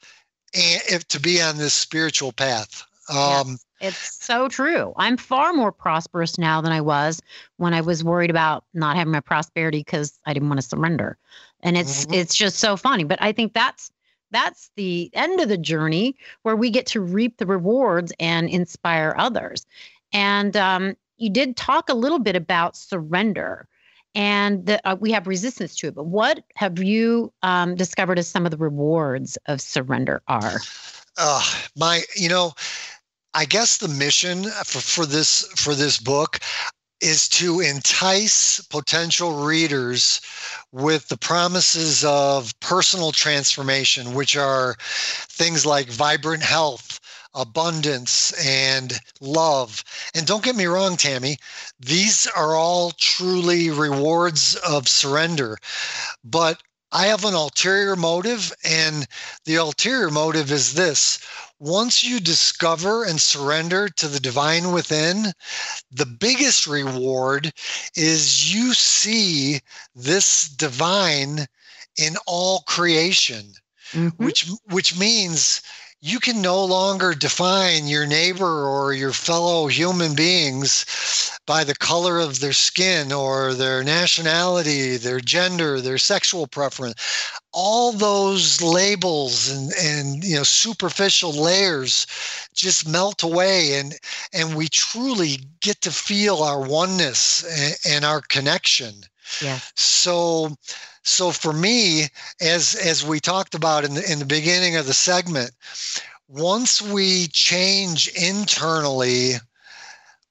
and 0.53 0.81
if, 0.89 1.07
to 1.09 1.19
be 1.19 1.41
on 1.41 1.57
this 1.57 1.73
spiritual 1.73 2.31
path. 2.31 2.83
Um, 3.09 3.57
it's 3.81 4.23
so 4.23 4.47
true. 4.49 4.93
I'm 4.97 5.17
far 5.17 5.53
more 5.53 5.71
prosperous 5.71 6.37
now 6.37 6.61
than 6.61 6.71
I 6.71 6.81
was 6.81 7.21
when 7.57 7.73
I 7.73 7.81
was 7.81 8.03
worried 8.03 8.29
about 8.29 8.65
not 8.73 8.95
having 8.95 9.11
my 9.11 9.19
prosperity 9.19 9.79
because 9.79 10.19
I 10.25 10.33
didn't 10.33 10.49
want 10.49 10.61
to 10.61 10.67
surrender. 10.67 11.17
And 11.61 11.77
it's 11.77 12.05
mm-hmm. 12.05 12.13
it's 12.13 12.35
just 12.35 12.59
so 12.59 12.77
funny. 12.77 13.03
But 13.03 13.21
I 13.21 13.31
think 13.31 13.53
that's 13.53 13.91
that's 14.31 14.69
the 14.75 15.09
end 15.13 15.39
of 15.39 15.49
the 15.49 15.57
journey 15.57 16.15
where 16.43 16.55
we 16.55 16.69
get 16.69 16.85
to 16.87 17.01
reap 17.01 17.37
the 17.37 17.45
rewards 17.45 18.13
and 18.19 18.49
inspire 18.49 19.15
others. 19.17 19.65
And 20.13 20.55
um, 20.55 20.95
you 21.17 21.29
did 21.29 21.55
talk 21.55 21.89
a 21.89 21.93
little 21.95 22.19
bit 22.19 22.35
about 22.35 22.75
surrender 22.75 23.67
and 24.15 24.65
the, 24.65 24.87
uh, 24.87 24.95
we 24.99 25.11
have 25.11 25.27
resistance 25.27 25.75
to 25.77 25.87
it. 25.87 25.95
But 25.95 26.05
what 26.05 26.43
have 26.55 26.79
you 26.79 27.31
um, 27.43 27.75
discovered 27.75 28.17
as 28.17 28.27
some 28.27 28.45
of 28.45 28.51
the 28.51 28.57
rewards 28.57 29.37
of 29.45 29.61
surrender 29.61 30.21
are? 30.27 30.59
Uh, 31.17 31.43
my, 31.75 32.01
you 32.15 32.29
know, 32.29 32.53
I 33.33 33.45
guess 33.45 33.77
the 33.77 33.87
mission 33.87 34.43
for, 34.65 34.81
for 34.81 35.05
this 35.05 35.43
for 35.55 35.75
this 35.75 35.99
book 35.99 36.39
is 37.01 37.29
to 37.29 37.61
entice 37.61 38.59
potential 38.59 39.45
readers 39.45 40.19
with 40.71 41.07
the 41.07 41.17
promises 41.17 42.03
of 42.03 42.57
personal 42.59 43.11
transformation, 43.11 44.13
which 44.13 44.35
are 44.35 44.75
things 44.81 45.65
like 45.65 45.87
vibrant 45.89 46.43
health, 46.43 46.99
abundance, 47.33 48.33
and 48.45 48.99
love. 49.21 49.83
And 50.13 50.25
don't 50.25 50.43
get 50.43 50.55
me 50.55 50.65
wrong, 50.65 50.97
Tammi, 50.97 51.37
these 51.79 52.27
are 52.35 52.55
all 52.55 52.91
truly 52.91 53.69
rewards 53.69 54.55
of 54.55 54.89
surrender. 54.89 55.57
But 56.23 56.61
I 56.91 57.05
have 57.05 57.23
an 57.23 57.35
ulterior 57.35 57.95
motive, 57.95 58.51
and 58.63 59.07
the 59.45 59.55
ulterior 59.55 60.09
motive 60.09 60.51
is 60.51 60.73
this 60.73 61.19
once 61.59 62.03
you 62.03 62.19
discover 62.19 63.03
and 63.03 63.19
surrender 63.19 63.89
to 63.89 64.07
the 64.07 64.19
divine 64.19 64.71
within, 64.71 65.25
the 65.91 66.05
biggest 66.05 66.65
reward 66.67 67.51
is 67.95 68.53
you 68.53 68.73
see 68.73 69.59
this 69.93 70.47
divine 70.49 71.45
in 71.97 72.15
all 72.25 72.61
creation, 72.61 73.53
mm-hmm. 73.91 74.23
which 74.23 74.49
which 74.71 74.97
means 74.97 75.61
you 76.01 76.19
can 76.19 76.41
no 76.41 76.63
longer 76.63 77.13
define 77.13 77.87
your 77.87 78.07
neighbor 78.07 78.65
or 78.65 78.93
your 78.93 79.11
fellow 79.11 79.67
human 79.67 80.15
beings 80.15 80.85
by 81.45 81.65
the 81.65 81.75
color 81.75 82.19
of 82.19 82.39
their 82.39 82.53
skin 82.53 83.11
or 83.11 83.53
their 83.53 83.83
nationality, 83.83 84.95
their 84.95 85.19
gender, 85.19 85.81
their 85.81 85.97
sexual 85.97 86.47
preference. 86.47 86.95
All 87.51 87.91
those 87.91 88.61
labels 88.61 89.49
and, 89.49 89.73
and 89.73 90.23
you 90.23 90.35
know 90.35 90.43
superficial 90.43 91.33
layers 91.33 92.07
just 92.53 92.87
melt 92.87 93.23
away 93.23 93.73
and 93.73 93.95
and 94.31 94.55
we 94.55 94.69
truly 94.69 95.39
get 95.59 95.81
to 95.81 95.91
feel 95.91 96.43
our 96.43 96.61
oneness 96.61 97.43
and, 97.43 97.95
and 97.95 98.05
our 98.05 98.21
connection. 98.21 99.03
Yeah. 99.41 99.59
So 99.75 100.55
so 101.03 101.31
for 101.31 101.53
me, 101.53 102.07
as 102.41 102.75
as 102.75 103.05
we 103.05 103.19
talked 103.19 103.55
about 103.55 103.85
in 103.85 103.95
the 103.95 104.11
in 104.11 104.19
the 104.19 104.25
beginning 104.25 104.75
of 104.75 104.85
the 104.85 104.93
segment, 104.93 105.51
once 106.27 106.81
we 106.81 107.27
change 107.27 108.07
internally 108.09 109.35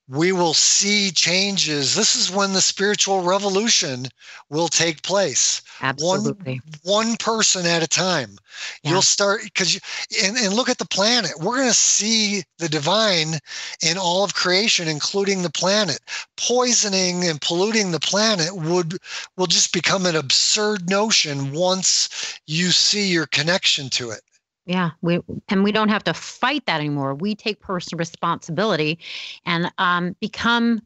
we 0.09 0.33
will 0.33 0.55
see 0.55 1.11
changes. 1.11 1.95
This 1.95 2.17
is 2.17 2.31
when 2.31 2.55
the 2.55 2.63
spiritual 2.63 3.23
revolution 3.23 4.07
will 4.49 4.69
take 4.69 5.03
place. 5.03 5.61
Absolutely. 5.83 6.63
One, 6.83 7.07
one 7.09 7.17
person 7.19 7.67
at 7.67 7.83
a 7.83 7.87
time. 7.87 8.39
Yeah. 8.83 8.93
You'll 8.93 9.03
start 9.03 9.43
because 9.45 9.75
you 9.75 9.81
and, 10.25 10.37
and 10.37 10.55
look 10.55 10.71
at 10.71 10.79
the 10.79 10.87
planet. 10.87 11.33
We're 11.39 11.57
going 11.57 11.69
to 11.69 11.75
see 11.75 12.43
the 12.59 12.69
divine 12.69 13.39
in 13.83 13.99
all 13.99 14.25
of 14.25 14.35
creation, 14.35 14.89
including 14.89 15.43
the 15.43 15.51
planet. 15.51 16.01
Poisoning 16.37 17.25
and 17.29 17.41
polluting 17.41 17.91
the 17.91 18.01
planet 18.01 18.57
would 18.57 18.99
will 19.37 19.47
just 19.47 19.73
become 19.73 20.07
an 20.07 20.17
absurd 20.17 20.89
notion 20.89 21.53
once 21.53 22.39
you 22.47 22.71
see 22.71 23.09
your 23.09 23.27
connection 23.27 23.91
to 23.91 24.11
it. 24.11 24.23
Yeah, 24.69 24.91
we 25.01 25.19
and 25.49 25.65
we 25.65 25.73
don't 25.73 25.89
have 25.89 26.05
to 26.05 26.15
fight 26.15 26.67
that 26.67 26.79
anymore. 26.81 27.15
We 27.15 27.35
take 27.35 27.59
personal 27.59 27.99
responsibility 27.99 28.99
and 29.47 29.73
um, 29.79 30.15
become 30.21 30.83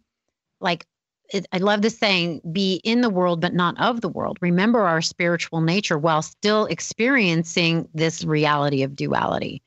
like 0.61 0.87
it, 1.31 1.47
I 1.53 1.59
love 1.59 1.83
the 1.83 1.91
saying, 1.91 2.43
be 2.53 2.81
in 2.85 3.01
the 3.01 3.11
world, 3.11 3.41
but 3.41 3.55
not 3.55 3.81
of 3.81 4.01
the 4.01 4.09
world. 4.09 4.39
Remember 4.41 4.83
our 4.83 5.03
spiritual 5.03 5.63
nature 5.63 5.99
while 5.99 6.23
still 6.23 6.67
experiencing 6.67 7.89
this 7.93 8.23
reality 8.23 8.85
of 8.85 8.95
duality. 8.95 9.63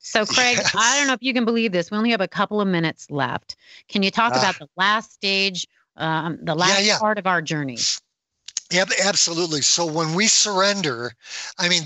So, 0.00 0.26
Craig, 0.26 0.58
yes. 0.58 0.72
I 0.76 0.98
don't 0.98 1.06
know 1.06 1.14
if 1.14 1.22
you 1.22 1.32
can 1.32 1.46
believe 1.46 1.72
this. 1.72 1.90
We 1.90 1.96
only 1.96 2.10
have 2.10 2.20
a 2.20 2.28
couple 2.28 2.60
of 2.60 2.68
minutes 2.68 3.10
left. 3.10 3.56
Can 3.88 4.02
you 4.02 4.10
talk 4.10 4.34
uh, 4.34 4.38
about 4.38 4.58
the 4.58 4.68
last 4.76 5.14
stage, 5.14 5.66
um, 5.96 6.38
the 6.42 6.54
last 6.54 6.80
yeah, 6.82 6.92
yeah. 6.92 6.98
part 6.98 7.16
of 7.16 7.26
our 7.26 7.40
journey? 7.40 7.78
Yep, 8.72 8.88
absolutely. 9.04 9.62
So 9.62 9.86
when 9.86 10.14
we 10.14 10.26
surrender, 10.26 11.12
I 11.58 11.68
mean, 11.68 11.82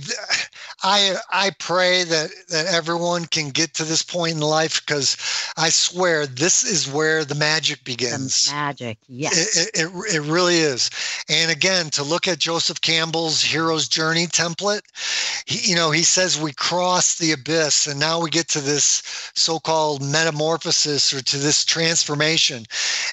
I 0.82 1.16
I 1.30 1.50
pray 1.58 2.04
that 2.04 2.30
that 2.48 2.66
everyone 2.66 3.26
can 3.26 3.50
get 3.50 3.74
to 3.74 3.84
this 3.84 4.02
point 4.02 4.36
in 4.36 4.40
life 4.40 4.80
because 4.84 5.18
I 5.58 5.68
swear 5.68 6.26
this 6.26 6.64
is 6.64 6.90
where 6.90 7.24
the 7.24 7.34
magic 7.34 7.84
begins. 7.84 8.46
The 8.46 8.54
magic, 8.54 8.98
yes, 9.08 9.58
it, 9.58 9.70
it, 9.74 10.14
it 10.14 10.20
really 10.22 10.56
is. 10.56 10.88
And 11.28 11.50
again, 11.50 11.90
to 11.90 12.02
look 12.02 12.26
at 12.26 12.38
Joseph 12.38 12.80
Campbell's 12.80 13.42
hero's 13.42 13.86
journey 13.86 14.26
template, 14.26 14.82
he, 15.44 15.70
you 15.70 15.76
know, 15.76 15.90
he 15.90 16.02
says 16.02 16.40
we 16.40 16.52
cross 16.52 17.18
the 17.18 17.32
abyss, 17.32 17.86
and 17.86 18.00
now 18.00 18.20
we 18.20 18.30
get 18.30 18.48
to 18.48 18.60
this 18.60 19.02
so-called 19.34 20.02
metamorphosis 20.02 21.12
or 21.12 21.20
to 21.20 21.36
this 21.36 21.62
transformation, 21.62 22.64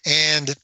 and 0.05 0.55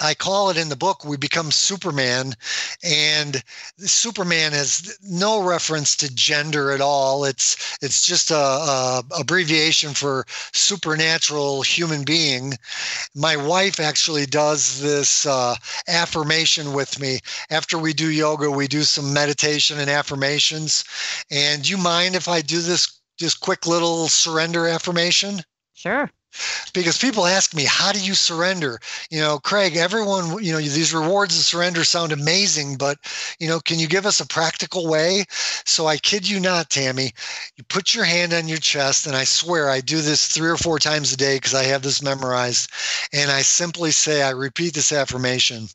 I 0.00 0.14
call 0.14 0.50
it 0.50 0.56
in 0.56 0.68
the 0.68 0.76
book, 0.76 1.04
we 1.04 1.16
become 1.16 1.50
Superman. 1.50 2.34
And 2.82 3.42
Superman 3.78 4.52
has 4.52 4.98
no 5.02 5.42
reference 5.42 5.96
to 5.96 6.14
gender 6.14 6.70
at 6.70 6.80
all. 6.80 7.24
It's 7.24 7.78
it's 7.82 8.06
just 8.06 8.30
a, 8.30 8.36
a, 8.36 9.04
abbreviation 9.18 9.94
for 9.94 10.26
supernatural 10.52 11.62
human 11.62 12.04
being. 12.04 12.54
My 13.14 13.36
wife 13.36 13.80
actually 13.80 14.26
does 14.26 14.80
this 14.80 15.26
uh, 15.26 15.56
affirmation 15.88 16.72
with 16.72 17.00
me. 17.00 17.20
After 17.50 17.78
we 17.78 17.92
do 17.92 18.10
yoga, 18.10 18.50
we 18.50 18.68
do 18.68 18.82
some 18.82 19.12
meditation 19.12 19.78
and 19.80 19.90
affirmations. 19.90 20.84
And 21.30 21.68
you 21.68 21.76
mind 21.76 22.14
if 22.14 22.28
I 22.28 22.40
do 22.40 22.60
this 22.60 23.00
just 23.18 23.40
quick 23.40 23.66
little 23.66 24.08
surrender 24.08 24.66
affirmation? 24.68 25.40
Sure 25.74 26.10
because 26.74 26.98
people 26.98 27.26
ask 27.26 27.54
me 27.54 27.64
how 27.64 27.92
do 27.92 28.00
you 28.00 28.14
surrender? 28.14 28.78
You 29.10 29.20
know 29.20 29.38
craig 29.38 29.76
everyone 29.76 30.42
you 30.42 30.52
know 30.52 30.58
these 30.58 30.94
rewards 30.94 31.38
of 31.38 31.44
surrender 31.44 31.84
sound 31.84 32.12
amazing 32.12 32.76
but 32.76 32.98
you 33.38 33.48
know 33.48 33.60
can 33.60 33.78
you 33.78 33.86
give 33.88 34.06
us 34.06 34.20
a 34.20 34.26
practical 34.26 34.86
way? 34.86 35.24
So 35.64 35.86
i 35.86 35.96
kid 35.96 36.28
you 36.28 36.40
not 36.40 36.70
tammy 36.70 37.12
you 37.56 37.64
put 37.64 37.94
your 37.94 38.04
hand 38.04 38.32
on 38.32 38.48
your 38.48 38.58
chest 38.58 39.06
and 39.06 39.16
i 39.16 39.24
swear 39.24 39.68
i 39.70 39.80
do 39.80 40.00
this 40.00 40.26
three 40.28 40.50
or 40.50 40.56
four 40.56 40.78
times 40.78 41.12
a 41.12 41.16
day 41.16 41.36
because 41.36 41.54
i 41.54 41.64
have 41.64 41.82
this 41.82 42.02
memorized 42.02 42.70
and 43.12 43.30
i 43.30 43.42
simply 43.42 43.90
say 43.90 44.22
i 44.22 44.30
repeat 44.30 44.74
this 44.74 44.92
affirmation 44.92 45.68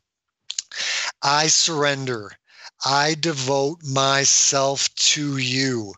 i 1.22 1.48
surrender. 1.48 2.32
I 2.86 3.14
devote 3.14 3.84
myself 3.84 4.94
to 4.96 5.38
you. 5.38 5.94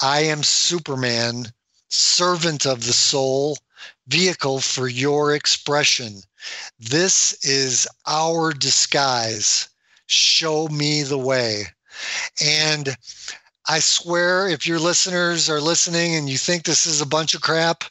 I 0.00 0.20
am 0.22 0.42
Superman, 0.42 1.52
servant 1.90 2.64
of 2.64 2.84
the 2.84 2.92
soul, 2.92 3.58
vehicle 4.06 4.60
for 4.60 4.88
your 4.88 5.34
expression. 5.34 6.22
This 6.78 7.32
is 7.44 7.86
our 8.06 8.52
disguise. 8.52 9.68
Show 10.06 10.68
me 10.68 11.02
the 11.02 11.18
way. 11.18 11.66
And 12.42 12.96
I 13.68 13.78
swear, 13.78 14.48
if 14.48 14.66
your 14.66 14.78
listeners 14.78 15.48
are 15.48 15.60
listening 15.60 16.14
and 16.16 16.28
you 16.28 16.38
think 16.38 16.64
this 16.64 16.86
is 16.86 17.00
a 17.00 17.06
bunch 17.06 17.34
of 17.34 17.42
crap, 17.42 17.84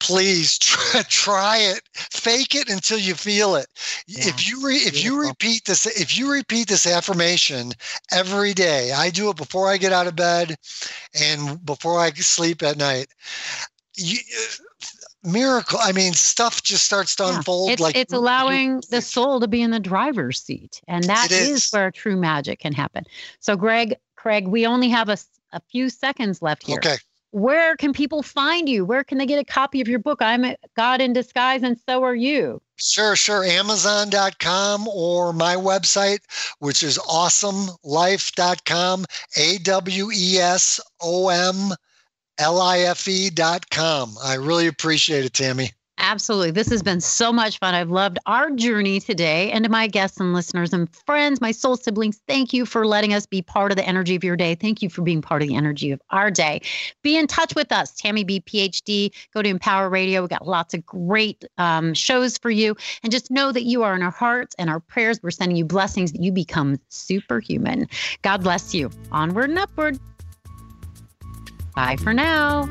please 0.00 0.58
try, 0.60 1.02
try 1.02 1.58
it 1.58 1.82
fake 1.92 2.54
it 2.54 2.68
until 2.68 2.98
you 2.98 3.14
feel 3.14 3.54
it 3.54 3.66
yeah. 4.06 4.26
if 4.26 4.48
you 4.48 4.66
re, 4.66 4.76
if 4.76 5.04
you 5.04 5.20
repeat 5.20 5.64
this 5.66 5.86
if 5.86 6.18
you 6.18 6.32
repeat 6.32 6.66
this 6.66 6.86
affirmation 6.86 7.70
every 8.10 8.52
day 8.52 8.92
i 8.92 9.10
do 9.10 9.30
it 9.30 9.36
before 9.36 9.68
i 9.68 9.76
get 9.76 9.92
out 9.92 10.06
of 10.06 10.16
bed 10.16 10.56
and 11.20 11.64
before 11.64 12.00
i 12.00 12.10
sleep 12.10 12.62
at 12.62 12.78
night 12.78 13.06
you, 13.96 14.18
miracle. 15.24 15.78
I 15.80 15.92
mean, 15.92 16.12
stuff 16.12 16.62
just 16.62 16.84
starts 16.84 17.16
to 17.16 17.24
yeah. 17.24 17.36
unfold. 17.36 17.70
It's, 17.70 17.80
like 17.80 17.96
it's 17.96 18.12
allowing 18.12 18.82
the 18.90 19.02
soul 19.02 19.40
to 19.40 19.48
be 19.48 19.62
in 19.62 19.70
the 19.70 19.80
driver's 19.80 20.42
seat, 20.42 20.80
and 20.88 21.04
that 21.04 21.30
is. 21.30 21.48
is. 21.48 21.70
where 21.70 21.90
true 21.90 22.16
magic 22.16 22.60
can 22.60 22.72
happen. 22.72 23.04
So, 23.40 23.56
Greg, 23.56 23.96
Craig, 24.16 24.48
we 24.48 24.66
only 24.66 24.88
have 24.88 25.08
a, 25.08 25.18
a 25.52 25.60
few 25.70 25.90
seconds 25.90 26.42
left 26.42 26.66
here. 26.66 26.78
Okay. 26.78 26.96
Where 27.32 27.76
can 27.76 27.92
people 27.92 28.24
find 28.24 28.68
you? 28.68 28.84
Where 28.84 29.04
can 29.04 29.18
they 29.18 29.26
get 29.26 29.38
a 29.38 29.44
copy 29.44 29.80
of 29.80 29.86
your 29.86 30.00
book? 30.00 30.20
I'm 30.20 30.44
a 30.44 30.56
God 30.76 31.00
in 31.00 31.12
Disguise, 31.12 31.62
and 31.62 31.78
so 31.88 32.02
are 32.02 32.14
you. 32.14 32.60
Sure, 32.74 33.14
sure. 33.14 33.44
Amazon.com 33.44 34.88
or 34.88 35.32
my 35.32 35.54
website, 35.54 36.18
which 36.58 36.82
is 36.82 36.98
awesomelife.com. 36.98 39.06
A 39.36 39.58
W 39.58 40.10
E 40.12 40.38
S 40.38 40.80
O 41.00 41.28
M 41.28 41.72
life.com. 42.46 44.16
I 44.22 44.34
really 44.34 44.66
appreciate 44.66 45.24
it, 45.24 45.32
Tammi. 45.32 45.70
Absolutely. 46.02 46.50
This 46.50 46.70
has 46.70 46.82
been 46.82 47.00
so 47.00 47.30
much 47.30 47.58
fun. 47.58 47.74
I've 47.74 47.90
loved 47.90 48.18
our 48.24 48.50
journey 48.50 49.00
today. 49.00 49.50
And 49.52 49.64
to 49.64 49.70
my 49.70 49.86
guests 49.86 50.18
and 50.18 50.32
listeners 50.32 50.72
and 50.72 50.88
friends, 51.04 51.42
my 51.42 51.52
soul 51.52 51.76
siblings, 51.76 52.22
thank 52.26 52.54
you 52.54 52.64
for 52.64 52.86
letting 52.86 53.12
us 53.12 53.26
be 53.26 53.42
part 53.42 53.70
of 53.70 53.76
the 53.76 53.86
energy 53.86 54.16
of 54.16 54.24
your 54.24 54.34
day. 54.34 54.54
Thank 54.54 54.80
you 54.80 54.88
for 54.88 55.02
being 55.02 55.20
part 55.20 55.42
of 55.42 55.48
the 55.48 55.54
energy 55.54 55.90
of 55.90 56.00
our 56.08 56.30
day. 56.30 56.62
Be 57.02 57.18
in 57.18 57.26
touch 57.26 57.54
with 57.54 57.70
us, 57.70 57.92
Tammi 57.92 58.24
B, 58.24 58.40
PhD. 58.40 59.12
Go 59.34 59.42
to 59.42 59.48
Empower 59.48 59.90
Radio. 59.90 60.22
We 60.22 60.28
got 60.28 60.48
lots 60.48 60.72
of 60.72 60.86
great 60.86 61.44
um, 61.58 61.92
shows 61.92 62.38
for 62.38 62.50
you. 62.50 62.74
And 63.02 63.12
just 63.12 63.30
know 63.30 63.52
that 63.52 63.64
you 63.64 63.82
are 63.82 63.94
in 63.94 64.02
our 64.02 64.10
hearts 64.10 64.56
and 64.58 64.70
our 64.70 64.80
prayers. 64.80 65.22
We're 65.22 65.30
sending 65.30 65.56
you 65.56 65.66
blessings 65.66 66.12
that 66.12 66.22
you 66.22 66.32
become 66.32 66.80
superhuman. 66.88 67.86
God 68.22 68.42
bless 68.42 68.74
you. 68.74 68.90
Onward 69.12 69.50
and 69.50 69.58
upward. 69.58 69.98
Bye 71.74 71.96
for 71.96 72.12
now. 72.12 72.68